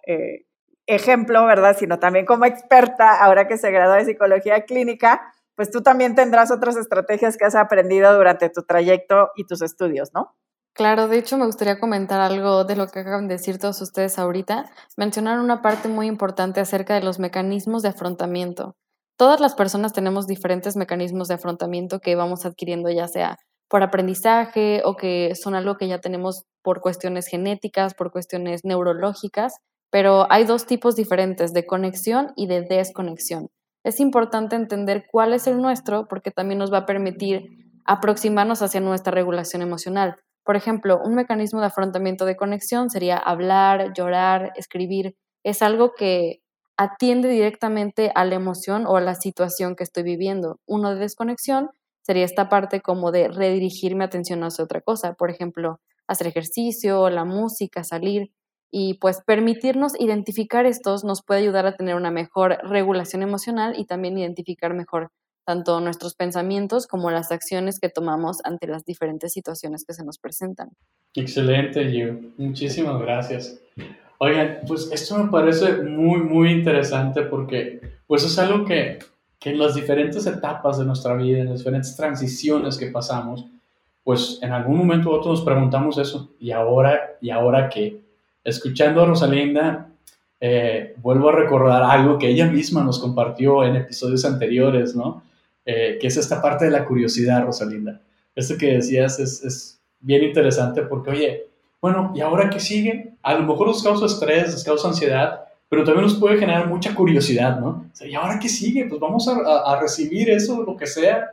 ejemplo, 0.86 1.44
¿verdad? 1.46 1.76
Sino 1.78 1.98
también 1.98 2.26
como 2.26 2.44
experta, 2.44 3.22
ahora 3.22 3.46
que 3.46 3.56
se 3.56 3.70
graduó 3.70 3.94
de 3.94 4.04
psicología 4.04 4.64
clínica, 4.64 5.32
pues 5.54 5.70
tú 5.70 5.82
también 5.82 6.14
tendrás 6.14 6.50
otras 6.50 6.76
estrategias 6.76 7.36
que 7.36 7.44
has 7.44 7.54
aprendido 7.54 8.14
durante 8.14 8.48
tu 8.48 8.62
trayecto 8.62 9.30
y 9.36 9.46
tus 9.46 9.62
estudios, 9.62 10.12
¿no? 10.14 10.34
Claro, 10.74 11.06
de 11.08 11.18
hecho 11.18 11.36
me 11.36 11.44
gustaría 11.46 11.78
comentar 11.78 12.20
algo 12.20 12.64
de 12.64 12.76
lo 12.76 12.86
que 12.86 13.00
acaban 13.00 13.28
de 13.28 13.34
decir 13.34 13.58
todos 13.58 13.80
ustedes 13.82 14.18
ahorita. 14.18 14.70
Mencionaron 14.96 15.44
una 15.44 15.60
parte 15.60 15.88
muy 15.88 16.06
importante 16.06 16.60
acerca 16.60 16.94
de 16.94 17.02
los 17.02 17.18
mecanismos 17.18 17.82
de 17.82 17.90
afrontamiento. 17.90 18.74
Todas 19.18 19.40
las 19.40 19.54
personas 19.54 19.92
tenemos 19.92 20.26
diferentes 20.26 20.76
mecanismos 20.76 21.28
de 21.28 21.34
afrontamiento 21.34 22.00
que 22.00 22.16
vamos 22.16 22.46
adquiriendo, 22.46 22.90
ya 22.90 23.06
sea 23.08 23.36
por 23.68 23.82
aprendizaje 23.82 24.82
o 24.84 24.96
que 24.96 25.34
son 25.34 25.54
algo 25.54 25.76
que 25.76 25.88
ya 25.88 26.00
tenemos 26.00 26.44
por 26.62 26.80
cuestiones 26.80 27.26
genéticas, 27.26 27.94
por 27.94 28.10
cuestiones 28.10 28.64
neurológicas 28.64 29.54
pero 29.92 30.26
hay 30.32 30.44
dos 30.44 30.64
tipos 30.64 30.96
diferentes 30.96 31.52
de 31.52 31.66
conexión 31.66 32.32
y 32.34 32.46
de 32.46 32.62
desconexión. 32.62 33.50
Es 33.84 34.00
importante 34.00 34.56
entender 34.56 35.04
cuál 35.10 35.34
es 35.34 35.46
el 35.46 35.60
nuestro 35.60 36.08
porque 36.08 36.30
también 36.30 36.58
nos 36.58 36.72
va 36.72 36.78
a 36.78 36.86
permitir 36.86 37.42
aproximarnos 37.84 38.62
hacia 38.62 38.80
nuestra 38.80 39.12
regulación 39.12 39.60
emocional. 39.60 40.16
Por 40.44 40.56
ejemplo, 40.56 41.00
un 41.04 41.14
mecanismo 41.14 41.60
de 41.60 41.66
afrontamiento 41.66 42.24
de 42.24 42.36
conexión 42.36 42.90
sería 42.90 43.16
hablar, 43.16 43.92
llorar, 43.94 44.52
escribir. 44.56 45.16
Es 45.44 45.62
algo 45.62 45.94
que 45.94 46.40
atiende 46.76 47.28
directamente 47.28 48.10
a 48.14 48.24
la 48.24 48.34
emoción 48.34 48.86
o 48.86 48.96
a 48.96 49.00
la 49.00 49.14
situación 49.14 49.76
que 49.76 49.84
estoy 49.84 50.02
viviendo. 50.02 50.58
Uno 50.66 50.94
de 50.94 51.00
desconexión 51.00 51.70
sería 52.02 52.24
esta 52.24 52.48
parte 52.48 52.80
como 52.80 53.12
de 53.12 53.28
redirigir 53.28 53.94
mi 53.94 54.04
atención 54.04 54.42
hacia 54.42 54.64
otra 54.64 54.80
cosa. 54.80 55.14
Por 55.14 55.30
ejemplo, 55.30 55.80
hacer 56.08 56.26
ejercicio, 56.26 57.08
la 57.10 57.24
música, 57.24 57.84
salir 57.84 58.32
y 58.70 58.94
pues 58.94 59.20
permitirnos 59.26 59.98
identificar 60.00 60.66
estos 60.66 61.04
nos 61.04 61.22
puede 61.22 61.40
ayudar 61.42 61.66
a 61.66 61.76
tener 61.76 61.94
una 61.94 62.10
mejor 62.10 62.58
regulación 62.64 63.22
emocional 63.22 63.74
y 63.78 63.84
también 63.86 64.18
identificar 64.18 64.74
mejor 64.74 65.10
tanto 65.44 65.80
nuestros 65.80 66.14
pensamientos 66.14 66.86
como 66.86 67.10
las 67.10 67.32
acciones 67.32 67.80
que 67.80 67.88
tomamos 67.88 68.38
ante 68.44 68.66
las 68.66 68.84
diferentes 68.84 69.32
situaciones 69.32 69.84
que 69.84 69.94
se 69.94 70.04
nos 70.04 70.18
presentan. 70.18 70.70
Excelente, 71.14 71.90
Gio. 71.90 72.20
Muchísimas 72.36 73.00
gracias. 73.00 73.60
Oigan, 74.18 74.58
pues 74.66 74.90
esto 74.92 75.18
me 75.18 75.30
parece 75.30 75.82
muy, 75.82 76.20
muy 76.20 76.52
interesante 76.52 77.22
porque 77.22 77.80
pues 78.06 78.24
es 78.24 78.38
algo 78.38 78.64
que, 78.64 79.00
que 79.38 79.50
en 79.50 79.58
las 79.58 79.74
diferentes 79.74 80.26
etapas 80.26 80.78
de 80.78 80.84
nuestra 80.84 81.14
vida, 81.14 81.38
en 81.38 81.50
las 81.50 81.58
diferentes 81.58 81.96
transiciones 81.96 82.78
que 82.78 82.86
pasamos, 82.86 83.46
pues 84.04 84.38
en 84.42 84.52
algún 84.52 84.78
momento 84.78 85.10
u 85.10 85.12
otro 85.12 85.30
nos 85.32 85.42
preguntamos 85.42 85.98
eso, 85.98 86.30
¿y 86.38 86.50
ahora, 86.50 87.16
y 87.20 87.30
ahora 87.30 87.68
qué? 87.68 88.02
escuchando 88.44 89.02
a 89.02 89.06
Rosalinda, 89.06 89.88
eh, 90.40 90.94
vuelvo 90.98 91.28
a 91.28 91.32
recordar 91.32 91.82
algo 91.82 92.18
que 92.18 92.28
ella 92.28 92.46
misma 92.46 92.82
nos 92.82 92.98
compartió 92.98 93.64
en 93.64 93.76
episodios 93.76 94.24
anteriores, 94.24 94.96
¿no? 94.96 95.22
Eh, 95.64 95.98
que 96.00 96.08
es 96.08 96.16
esta 96.16 96.42
parte 96.42 96.64
de 96.64 96.72
la 96.72 96.84
curiosidad, 96.84 97.44
Rosalinda. 97.44 98.00
Esto 98.34 98.56
que 98.58 98.74
decías 98.74 99.18
es, 99.20 99.44
es, 99.44 99.78
bien 100.04 100.24
interesante 100.24 100.82
porque, 100.82 101.10
oye, 101.10 101.46
bueno, 101.80 102.12
¿y 102.16 102.20
ahora 102.20 102.50
qué 102.50 102.58
sigue? 102.58 103.12
A 103.22 103.34
lo 103.34 103.44
mejor 103.44 103.68
nos 103.68 103.84
causa 103.84 104.06
estrés, 104.06 104.50
nos 104.50 104.64
causa 104.64 104.88
ansiedad, 104.88 105.44
pero 105.68 105.84
también 105.84 106.06
nos 106.06 106.16
puede 106.16 106.38
generar 106.38 106.66
mucha 106.66 106.92
curiosidad, 106.92 107.60
¿no? 107.60 107.68
O 107.68 107.90
sea, 107.92 108.08
¿y 108.08 108.14
ahora 108.14 108.40
qué 108.40 108.48
sigue? 108.48 108.86
Pues 108.86 109.00
vamos 109.00 109.28
a, 109.28 109.36
a, 109.72 109.80
recibir 109.80 110.28
eso, 110.30 110.64
lo 110.64 110.76
que 110.76 110.88
sea. 110.88 111.30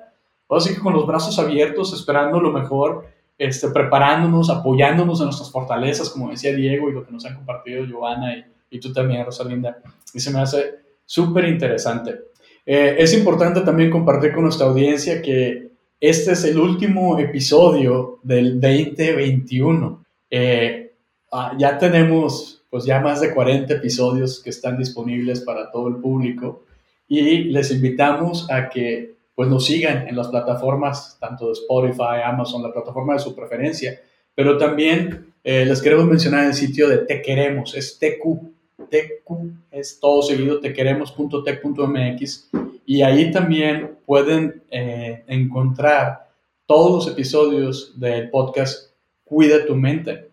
Así 0.48 0.76
que 0.76 0.82
con 0.82 0.94
los 0.94 1.08
brazos 1.08 1.40
abiertos, 1.40 1.92
esperando 1.94 2.40
lo 2.40 2.52
mejor 2.52 3.08
este, 3.40 3.70
preparándonos, 3.70 4.52
apoyándonos 4.52 5.20
en 5.20 5.26
nuestras 5.26 5.52
fortalezas, 5.52 6.12
como 6.12 6.30
decía 6.30 6.54
Diego 6.54 6.90
y 6.90 6.94
lo 6.94 7.06
que 7.06 7.12
nos 7.12 7.26
han 7.26 7.36
compartido 7.36 7.86
Giovanna 7.86 8.38
y, 8.38 8.46
y 8.70 8.80
tú 8.80 8.94
también, 8.94 9.26
Rosalinda. 9.26 9.80
Y 10.14 10.20
se 10.20 10.30
me 10.30 10.42
hace 10.42 10.76
súper 11.06 11.46
interesante. 11.46 12.29
Eh, 12.72 12.98
es 13.00 13.16
importante 13.16 13.62
también 13.62 13.90
compartir 13.90 14.32
con 14.32 14.44
nuestra 14.44 14.68
audiencia 14.68 15.24
que 15.24 15.72
este 16.00 16.34
es 16.34 16.44
el 16.44 16.60
último 16.60 17.18
episodio 17.18 18.20
del 18.22 18.62
2021. 18.62 20.06
Eh, 20.30 20.94
ah, 21.32 21.56
ya 21.58 21.80
tenemos 21.80 22.64
pues 22.70 22.86
ya 22.86 23.00
más 23.00 23.22
de 23.22 23.34
40 23.34 23.74
episodios 23.74 24.40
que 24.40 24.52
están 24.52 24.78
disponibles 24.78 25.42
para 25.42 25.72
todo 25.72 25.88
el 25.88 25.96
público 25.96 26.66
y 27.08 27.46
les 27.46 27.72
invitamos 27.72 28.48
a 28.52 28.70
que 28.70 29.16
pues 29.34 29.50
nos 29.50 29.66
sigan 29.66 30.08
en 30.08 30.16
las 30.16 30.28
plataformas, 30.28 31.18
tanto 31.20 31.48
de 31.48 31.54
Spotify, 31.54 32.22
Amazon, 32.24 32.62
la 32.62 32.72
plataforma 32.72 33.14
de 33.14 33.20
su 33.20 33.36
preferencia. 33.36 34.00
Pero 34.36 34.60
también 34.60 35.34
eh, 35.44 35.66
les 35.66 35.82
queremos 35.82 36.06
mencionar 36.06 36.46
el 36.46 36.54
sitio 36.54 36.88
de 36.88 37.00
Te 37.00 37.24
Queremos, 37.24 37.74
es 37.74 37.98
TQ. 37.98 38.59
TQ 38.90 39.52
es 39.72 40.00
todo 40.00 40.22
seguido, 40.22 40.60
tequeremos.tech.mx. 40.60 42.50
Y 42.86 43.02
ahí 43.02 43.32
también 43.32 43.98
pueden 44.06 44.64
eh, 44.72 45.24
encontrar 45.28 46.30
todos 46.66 47.06
los 47.06 47.14
episodios 47.14 48.00
del 48.00 48.30
podcast 48.30 48.92
Cuida 49.24 49.66
tu 49.66 49.76
mente. 49.76 50.30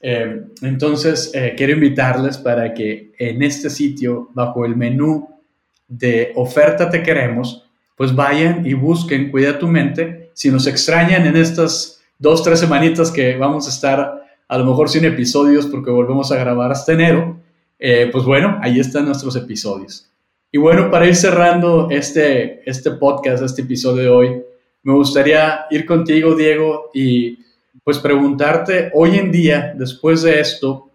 Eh, 0.00 0.42
entonces, 0.60 1.32
quiero 1.56 1.72
invitarles 1.72 2.36
para 2.36 2.74
que 2.74 3.12
en 3.18 3.42
este 3.42 3.70
sitio, 3.70 4.28
bajo 4.34 4.66
el 4.66 4.76
menú 4.76 5.28
de 5.88 6.32
oferta 6.36 6.90
Te 6.90 7.02
Queremos, 7.02 7.64
pues 7.96 8.14
vayan 8.14 8.66
y 8.66 8.74
busquen 8.74 9.30
Cuida 9.30 9.58
tu 9.58 9.66
mente. 9.68 10.30
Si 10.34 10.50
nos 10.50 10.66
extrañan 10.66 11.26
en 11.26 11.36
estas 11.36 12.02
dos, 12.18 12.42
tres 12.42 12.60
semanitas 12.60 13.10
que 13.10 13.36
vamos 13.36 13.66
a 13.66 13.70
estar 13.70 14.24
a 14.48 14.58
lo 14.58 14.64
mejor 14.64 14.88
sin 14.88 15.04
episodios 15.04 15.66
porque 15.66 15.90
volvemos 15.90 16.30
a 16.32 16.36
grabar 16.36 16.72
hasta 16.72 16.92
enero, 16.92 17.40
eh, 17.86 18.08
pues 18.10 18.24
bueno, 18.24 18.58
ahí 18.62 18.80
están 18.80 19.04
nuestros 19.04 19.36
episodios. 19.36 20.10
Y 20.50 20.56
bueno, 20.56 20.90
para 20.90 21.06
ir 21.06 21.14
cerrando 21.14 21.90
este, 21.90 22.62
este 22.64 22.92
podcast, 22.92 23.42
este 23.42 23.60
episodio 23.60 24.02
de 24.02 24.08
hoy, 24.08 24.42
me 24.84 24.94
gustaría 24.94 25.66
ir 25.70 25.84
contigo, 25.84 26.34
Diego, 26.34 26.88
y 26.94 27.40
pues 27.84 27.98
preguntarte, 27.98 28.90
hoy 28.94 29.18
en 29.18 29.30
día, 29.30 29.74
después 29.76 30.22
de 30.22 30.40
esto, 30.40 30.92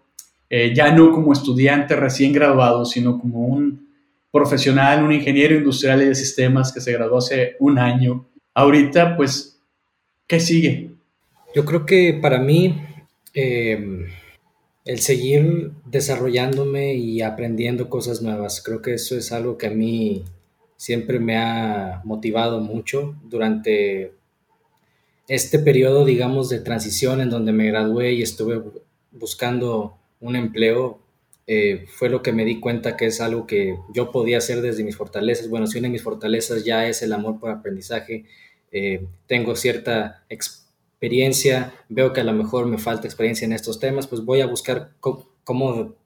eh, 0.48 0.74
ya 0.74 0.90
no 0.90 1.12
como 1.12 1.32
estudiante 1.32 1.94
recién 1.94 2.32
graduado, 2.32 2.84
sino 2.84 3.20
como 3.20 3.46
un 3.46 3.86
profesional, 4.32 5.04
un 5.04 5.12
ingeniero 5.12 5.54
industrial 5.54 6.02
y 6.02 6.06
de 6.06 6.16
sistemas 6.16 6.72
que 6.72 6.80
se 6.80 6.92
graduó 6.92 7.18
hace 7.18 7.54
un 7.60 7.78
año. 7.78 8.26
Ahorita, 8.52 9.16
pues, 9.16 9.60
¿qué 10.26 10.40
sigue? 10.40 10.90
Yo 11.54 11.64
creo 11.64 11.86
que 11.86 12.18
para 12.20 12.40
mí 12.40 12.82
em, 13.32 14.06
el 14.90 14.98
seguir 14.98 15.70
desarrollándome 15.84 16.94
y 16.94 17.22
aprendiendo 17.22 17.88
cosas 17.88 18.22
nuevas, 18.22 18.60
creo 18.60 18.82
que 18.82 18.94
eso 18.94 19.16
es 19.16 19.30
algo 19.30 19.56
que 19.56 19.68
a 19.68 19.70
mí 19.70 20.24
siempre 20.76 21.20
me 21.20 21.36
ha 21.36 22.00
motivado 22.02 22.60
mucho 22.60 23.14
durante 23.22 24.14
este 25.28 25.60
periodo, 25.60 26.04
digamos, 26.04 26.48
de 26.48 26.58
transición 26.58 27.20
en 27.20 27.30
donde 27.30 27.52
me 27.52 27.68
gradué 27.68 28.14
y 28.14 28.22
estuve 28.22 28.60
buscando 29.12 29.96
un 30.18 30.34
empleo 30.34 30.98
eh, 31.46 31.86
fue 31.86 32.08
lo 32.08 32.20
que 32.20 32.32
me 32.32 32.44
di 32.44 32.58
cuenta 32.58 32.96
que 32.96 33.06
es 33.06 33.20
algo 33.20 33.46
que 33.46 33.76
yo 33.94 34.10
podía 34.10 34.38
hacer 34.38 34.60
desde 34.60 34.82
mis 34.82 34.96
fortalezas. 34.96 35.48
Bueno, 35.48 35.68
si 35.68 35.78
una 35.78 35.86
de 35.86 35.92
mis 35.92 36.02
fortalezas 36.02 36.64
ya 36.64 36.88
es 36.88 37.00
el 37.02 37.12
amor 37.12 37.38
por 37.38 37.50
aprendizaje, 37.50 38.24
eh, 38.72 39.06
tengo 39.28 39.54
cierta 39.54 40.24
experiencia, 40.28 40.59
veo 41.88 42.12
que 42.12 42.20
a 42.20 42.24
lo 42.24 42.32
mejor 42.32 42.66
me 42.66 42.78
falta 42.78 43.06
experiencia 43.06 43.44
en 43.44 43.52
estos 43.52 43.80
temas, 43.80 44.06
pues 44.06 44.24
voy 44.24 44.40
a 44.40 44.46
buscar 44.46 44.92
cómo 45.00 45.96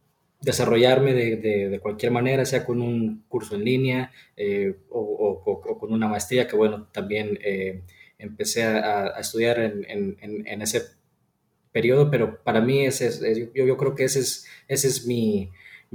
desarrollarme 0.45 1.15
de, 1.15 1.81
cualquier 1.83 2.13
manera, 2.13 2.45
sea 2.45 2.65
con 2.65 2.81
un 2.81 3.25
curso 3.29 3.57
en 3.57 3.65
línea 3.65 4.13
eh, 4.37 4.77
o, 4.91 5.79
con 5.81 5.93
una 5.93 6.09
maestría, 6.09 6.47
que 6.47 6.57
bueno, 6.57 6.89
también 6.93 7.39
eh, 7.43 7.83
empecé 8.19 8.65
a, 8.65 9.19
estudiar 9.19 9.59
en, 9.59 10.63
ese 10.63 10.83
periodo, 11.73 12.11
pero 12.11 12.43
para 12.45 12.61
mí 12.61 12.85
ese 12.85 13.51
yo, 13.55 13.67
yo, 13.67 13.77
creo 13.77 13.95
que 13.95 14.05
ese 14.05 14.21
es, 14.21 14.47
ese 14.69 14.89
es 14.89 15.07
mi, 15.07 15.51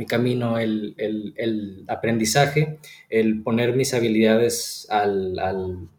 camino, 0.08 0.58
el, 0.58 1.86
aprendizaje, 1.88 2.80
el 3.10 3.44
poner 3.44 3.76
mis 3.76 3.94
habilidades 3.94 4.88
al, 4.90 5.90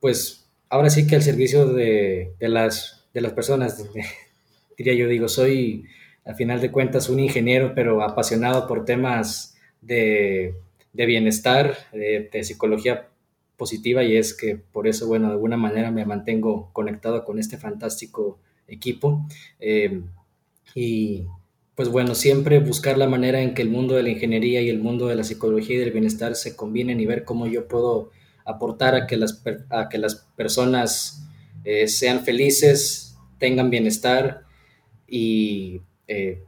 pues 0.00 0.47
ahora 0.70 0.90
sí 0.90 1.06
que 1.06 1.16
al 1.16 1.22
servicio 1.22 1.66
de, 1.66 2.34
las, 2.40 3.06
de 3.14 3.20
las 3.20 3.32
personas, 3.32 3.84
diría 4.78 4.94
yo, 4.94 5.08
digo, 5.08 5.28
soy 5.28 5.84
al 6.24 6.34
final 6.34 6.60
de 6.60 6.70
cuentas 6.70 7.08
un 7.08 7.20
ingeniero, 7.20 7.72
pero 7.74 8.02
apasionado 8.02 8.66
por 8.66 8.84
temas 8.84 9.56
de, 9.80 10.54
bienestar, 10.92 11.76
de, 11.92 12.44
psicología 12.44 13.08
positiva 13.56 14.04
y 14.04 14.16
es 14.16 14.34
que 14.34 14.56
por 14.56 14.86
eso, 14.86 15.06
bueno, 15.06 15.28
de 15.28 15.32
alguna 15.32 15.56
manera 15.56 15.90
me 15.90 16.04
mantengo 16.04 16.70
conectado 16.72 17.24
con 17.24 17.38
este 17.38 17.56
fantástico 17.56 18.38
equipo. 18.68 19.26
Eh, 19.58 20.02
y 20.74 21.24
pues 21.74 21.88
bueno, 21.88 22.14
siempre 22.14 22.58
buscar 22.58 22.98
la 22.98 23.08
manera 23.08 23.40
en 23.40 23.54
que 23.54 23.62
el 23.62 23.70
mundo 23.70 23.94
de 23.94 24.02
la 24.02 24.10
ingeniería 24.10 24.60
y 24.60 24.68
el 24.68 24.80
mundo 24.80 25.06
de 25.06 25.16
la 25.16 25.24
psicología 25.24 25.76
y 25.76 25.78
del 25.78 25.92
bienestar 25.92 26.34
se 26.34 26.56
combinen 26.56 27.00
y 27.00 27.06
ver 27.06 27.24
cómo 27.24 27.46
yo 27.46 27.68
puedo 27.68 28.10
aportar 28.48 28.94
a 28.94 29.06
que 29.06 29.16
las, 29.16 29.42
a 29.70 29.88
que 29.88 29.98
las 29.98 30.26
personas 30.36 31.22
eh, 31.64 31.86
sean 31.86 32.24
felices, 32.24 33.16
tengan 33.38 33.70
bienestar 33.70 34.42
y 35.06 35.82
eh, 36.06 36.42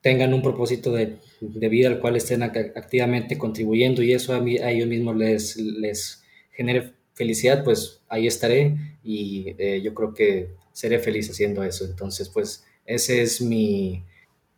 tengan 0.00 0.32
un 0.34 0.42
propósito 0.42 0.92
de, 0.92 1.18
vida 1.40 1.88
al 1.88 2.00
cual 2.00 2.16
estén 2.16 2.42
activamente 2.42 3.36
contribuyendo 3.36 4.02
y 4.02 4.12
eso 4.12 4.34
a, 4.34 4.40
mí, 4.40 4.56
a 4.56 4.70
ellos 4.70 4.88
mismos 4.88 5.16
les, 5.16 5.56
les 5.56 6.24
genere 6.52 6.92
felicidad, 7.12 7.62
pues 7.62 8.00
ahí 8.08 8.26
estaré 8.26 8.76
y 9.02 9.54
eh, 9.58 9.82
yo 9.82 9.92
creo 9.92 10.14
que 10.14 10.48
seré 10.72 10.98
feliz 10.98 11.30
haciendo 11.30 11.62
eso. 11.62 11.84
Entonces, 11.84 12.28
pues 12.30 12.64
ese 12.86 13.22
es 13.22 13.42
mi 13.42 14.02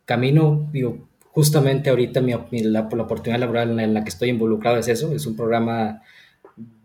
camino. 0.05 0.71
Justamente 1.31 1.89
ahorita 1.89 2.21
mi, 2.21 2.33
la, 2.61 2.89
la, 2.91 3.03
oportunidad 3.03 3.39
laboral 3.39 3.79
en 3.79 3.93
la 3.93 4.03
que 4.03 4.09
estoy 4.09 4.29
involucrado 4.29 4.77
es 4.77 4.87
eso, 4.87 5.13
es 5.13 5.25
un 5.25 5.35
programa 5.35 6.01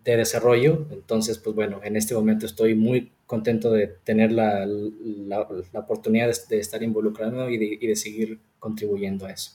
de 0.04 0.16
desarrollo. 0.16 0.86
Entonces, 0.90 1.38
pues 1.38 1.54
bueno, 1.56 1.80
en 1.82 1.96
este 1.96 2.14
momento 2.14 2.46
estoy 2.46 2.74
muy 2.74 3.12
contento 3.26 3.72
de 3.72 3.86
tener 3.88 4.32
la, 4.32 4.66
la, 4.66 5.40
oportunidad 5.78 6.30
de, 6.48 6.58
estar 6.58 6.82
involucrado 6.82 7.48
y 7.48 7.56
de, 7.56 7.86
de, 7.86 7.96
seguir 7.96 8.40
contribuyendo 8.58 9.26
a 9.26 9.30
eso. 9.30 9.52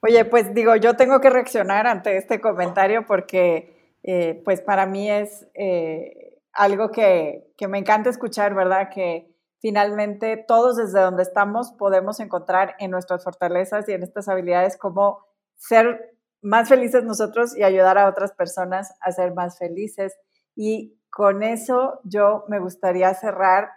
Oye, 0.00 0.24
pues 0.24 0.54
digo, 0.54 0.76
yo 0.76 0.94
tengo 0.94 1.20
que 1.20 1.30
reaccionar 1.30 1.86
ante 1.86 2.16
este 2.16 2.40
comentario 2.40 3.04
porque 3.06 3.96
eh, 4.04 4.40
pues 4.44 4.60
para 4.60 4.86
mí 4.86 5.10
es 5.10 5.46
eh, 5.54 6.38
algo 6.52 6.90
que, 6.90 7.48
que 7.56 7.66
me 7.66 7.78
encanta 7.78 8.10
escuchar, 8.10 8.54
¿verdad? 8.54 8.88
Que 8.94 9.34
finalmente 9.58 10.36
todos 10.36 10.76
desde 10.76 11.00
donde 11.00 11.24
estamos 11.24 11.72
podemos 11.72 12.20
encontrar 12.20 12.76
en 12.78 12.92
nuestras 12.92 13.24
fortalezas 13.24 13.88
y 13.88 13.92
en 13.92 14.04
estas 14.04 14.28
habilidades 14.28 14.76
cómo 14.76 15.26
ser 15.56 16.15
más 16.46 16.68
felices 16.68 17.02
nosotros 17.02 17.56
y 17.56 17.64
ayudar 17.64 17.98
a 17.98 18.08
otras 18.08 18.32
personas 18.32 18.94
a 19.00 19.10
ser 19.10 19.34
más 19.34 19.58
felices. 19.58 20.16
Y 20.54 20.96
con 21.10 21.42
eso 21.42 22.00
yo 22.04 22.44
me 22.48 22.60
gustaría 22.60 23.12
cerrar 23.14 23.70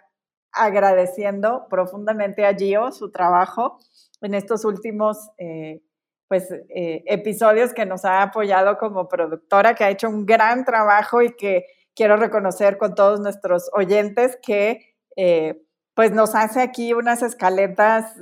agradeciendo 0.52 1.66
profundamente 1.68 2.46
a 2.46 2.54
Gio 2.54 2.92
su 2.92 3.10
trabajo 3.10 3.78
en 4.20 4.34
estos 4.34 4.64
últimos 4.64 5.30
eh, 5.38 5.82
pues, 6.28 6.48
eh, 6.52 7.02
episodios 7.06 7.72
que 7.72 7.86
nos 7.86 8.04
ha 8.04 8.22
apoyado 8.22 8.78
como 8.78 9.08
productora, 9.08 9.74
que 9.74 9.84
ha 9.84 9.90
hecho 9.90 10.08
un 10.08 10.24
gran 10.24 10.64
trabajo 10.64 11.22
y 11.22 11.34
que 11.34 11.66
quiero 11.96 12.16
reconocer 12.16 12.78
con 12.78 12.94
todos 12.94 13.18
nuestros 13.18 13.68
oyentes 13.72 14.38
que 14.40 14.94
eh, 15.16 15.60
pues 15.94 16.12
nos 16.12 16.36
hace 16.36 16.62
aquí 16.62 16.92
unas 16.92 17.22
escaletas 17.22 18.14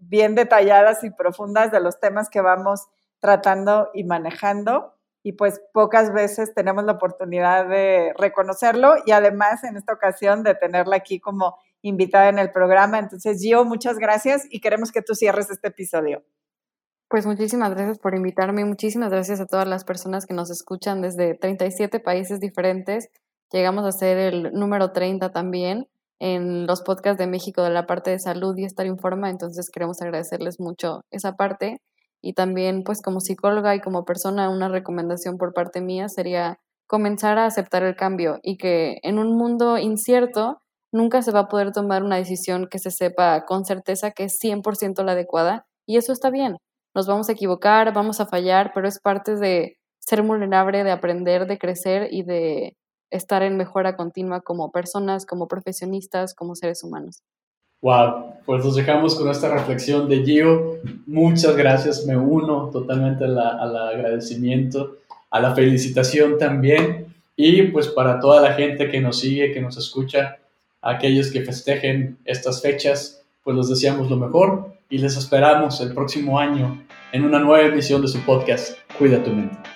bien 0.00 0.34
detalladas 0.34 1.02
y 1.02 1.10
profundas 1.10 1.72
de 1.72 1.80
los 1.80 1.98
temas 1.98 2.28
que 2.28 2.42
vamos 2.42 2.88
tratando 3.26 3.90
y 3.92 4.04
manejando 4.04 4.94
y 5.24 5.32
pues 5.32 5.60
pocas 5.72 6.12
veces 6.12 6.54
tenemos 6.54 6.84
la 6.84 6.92
oportunidad 6.92 7.68
de 7.68 8.12
reconocerlo 8.16 8.94
y 9.04 9.10
además 9.10 9.64
en 9.64 9.76
esta 9.76 9.92
ocasión 9.92 10.44
de 10.44 10.54
tenerla 10.54 10.94
aquí 10.94 11.18
como 11.18 11.56
invitada 11.82 12.28
en 12.28 12.38
el 12.38 12.52
programa. 12.52 13.00
Entonces, 13.00 13.40
Gio, 13.42 13.64
muchas 13.64 13.98
gracias 13.98 14.46
y 14.48 14.60
queremos 14.60 14.92
que 14.92 15.02
tú 15.02 15.16
cierres 15.16 15.50
este 15.50 15.66
episodio. 15.66 16.22
Pues 17.08 17.26
muchísimas 17.26 17.74
gracias 17.74 17.98
por 17.98 18.14
invitarme, 18.14 18.64
muchísimas 18.64 19.10
gracias 19.10 19.40
a 19.40 19.46
todas 19.46 19.66
las 19.66 19.82
personas 19.82 20.26
que 20.26 20.34
nos 20.34 20.48
escuchan 20.48 21.02
desde 21.02 21.34
37 21.34 21.98
países 21.98 22.38
diferentes. 22.38 23.08
Llegamos 23.50 23.84
a 23.84 23.90
ser 23.90 24.18
el 24.18 24.52
número 24.52 24.92
30 24.92 25.32
también 25.32 25.88
en 26.20 26.68
los 26.68 26.82
podcasts 26.82 27.18
de 27.18 27.26
México 27.26 27.64
de 27.64 27.70
la 27.70 27.88
parte 27.88 28.12
de 28.12 28.20
salud 28.20 28.56
y 28.56 28.64
estar 28.64 28.86
informa, 28.86 29.28
entonces 29.28 29.70
queremos 29.70 30.00
agradecerles 30.00 30.60
mucho 30.60 31.04
esa 31.10 31.32
parte. 31.32 31.80
Y 32.26 32.32
también, 32.32 32.82
pues 32.82 33.02
como 33.02 33.20
psicóloga 33.20 33.76
y 33.76 33.80
como 33.80 34.04
persona, 34.04 34.50
una 34.50 34.68
recomendación 34.68 35.38
por 35.38 35.54
parte 35.54 35.80
mía 35.80 36.08
sería 36.08 36.58
comenzar 36.88 37.38
a 37.38 37.46
aceptar 37.46 37.84
el 37.84 37.94
cambio 37.94 38.40
y 38.42 38.56
que 38.56 38.98
en 39.04 39.20
un 39.20 39.36
mundo 39.36 39.78
incierto 39.78 40.60
nunca 40.92 41.22
se 41.22 41.30
va 41.30 41.40
a 41.40 41.48
poder 41.48 41.70
tomar 41.70 42.02
una 42.02 42.16
decisión 42.16 42.66
que 42.68 42.80
se 42.80 42.90
sepa 42.90 43.44
con 43.44 43.64
certeza 43.64 44.10
que 44.10 44.24
es 44.24 44.40
100% 44.40 45.04
la 45.04 45.12
adecuada 45.12 45.66
y 45.86 45.98
eso 45.98 46.12
está 46.12 46.30
bien. 46.30 46.56
Nos 46.96 47.06
vamos 47.06 47.28
a 47.28 47.32
equivocar, 47.32 47.92
vamos 47.92 48.18
a 48.20 48.26
fallar, 48.26 48.72
pero 48.74 48.88
es 48.88 48.98
parte 48.98 49.36
de 49.36 49.76
ser 50.00 50.22
vulnerable, 50.22 50.82
de 50.82 50.90
aprender, 50.90 51.46
de 51.46 51.58
crecer 51.58 52.08
y 52.10 52.24
de 52.24 52.76
estar 53.10 53.44
en 53.44 53.56
mejora 53.56 53.94
continua 53.94 54.40
como 54.40 54.72
personas, 54.72 55.26
como 55.26 55.46
profesionistas, 55.46 56.34
como 56.34 56.56
seres 56.56 56.82
humanos. 56.82 57.22
Wow, 57.86 58.40
pues 58.44 58.64
nos 58.64 58.74
dejamos 58.74 59.14
con 59.14 59.30
esta 59.30 59.48
reflexión 59.48 60.08
de 60.08 60.24
Gio. 60.24 60.80
Muchas 61.06 61.56
gracias, 61.56 62.04
me 62.04 62.16
uno 62.16 62.68
totalmente 62.72 63.22
al 63.26 63.38
agradecimiento, 63.38 64.96
a 65.30 65.38
la 65.38 65.54
felicitación 65.54 66.36
también. 66.36 67.14
Y 67.36 67.62
pues 67.68 67.86
para 67.86 68.18
toda 68.18 68.42
la 68.42 68.54
gente 68.54 68.88
que 68.88 69.00
nos 69.00 69.20
sigue, 69.20 69.52
que 69.52 69.60
nos 69.60 69.76
escucha, 69.76 70.38
aquellos 70.82 71.30
que 71.30 71.44
festejen 71.44 72.18
estas 72.24 72.60
fechas, 72.60 73.22
pues 73.44 73.56
les 73.56 73.68
deseamos 73.68 74.10
lo 74.10 74.16
mejor 74.16 74.74
y 74.90 74.98
les 74.98 75.16
esperamos 75.16 75.80
el 75.80 75.94
próximo 75.94 76.40
año 76.40 76.84
en 77.12 77.24
una 77.24 77.38
nueva 77.38 77.72
edición 77.72 78.02
de 78.02 78.08
su 78.08 78.18
podcast, 78.22 78.76
Cuida 78.98 79.22
tu 79.22 79.30
mente. 79.30 79.75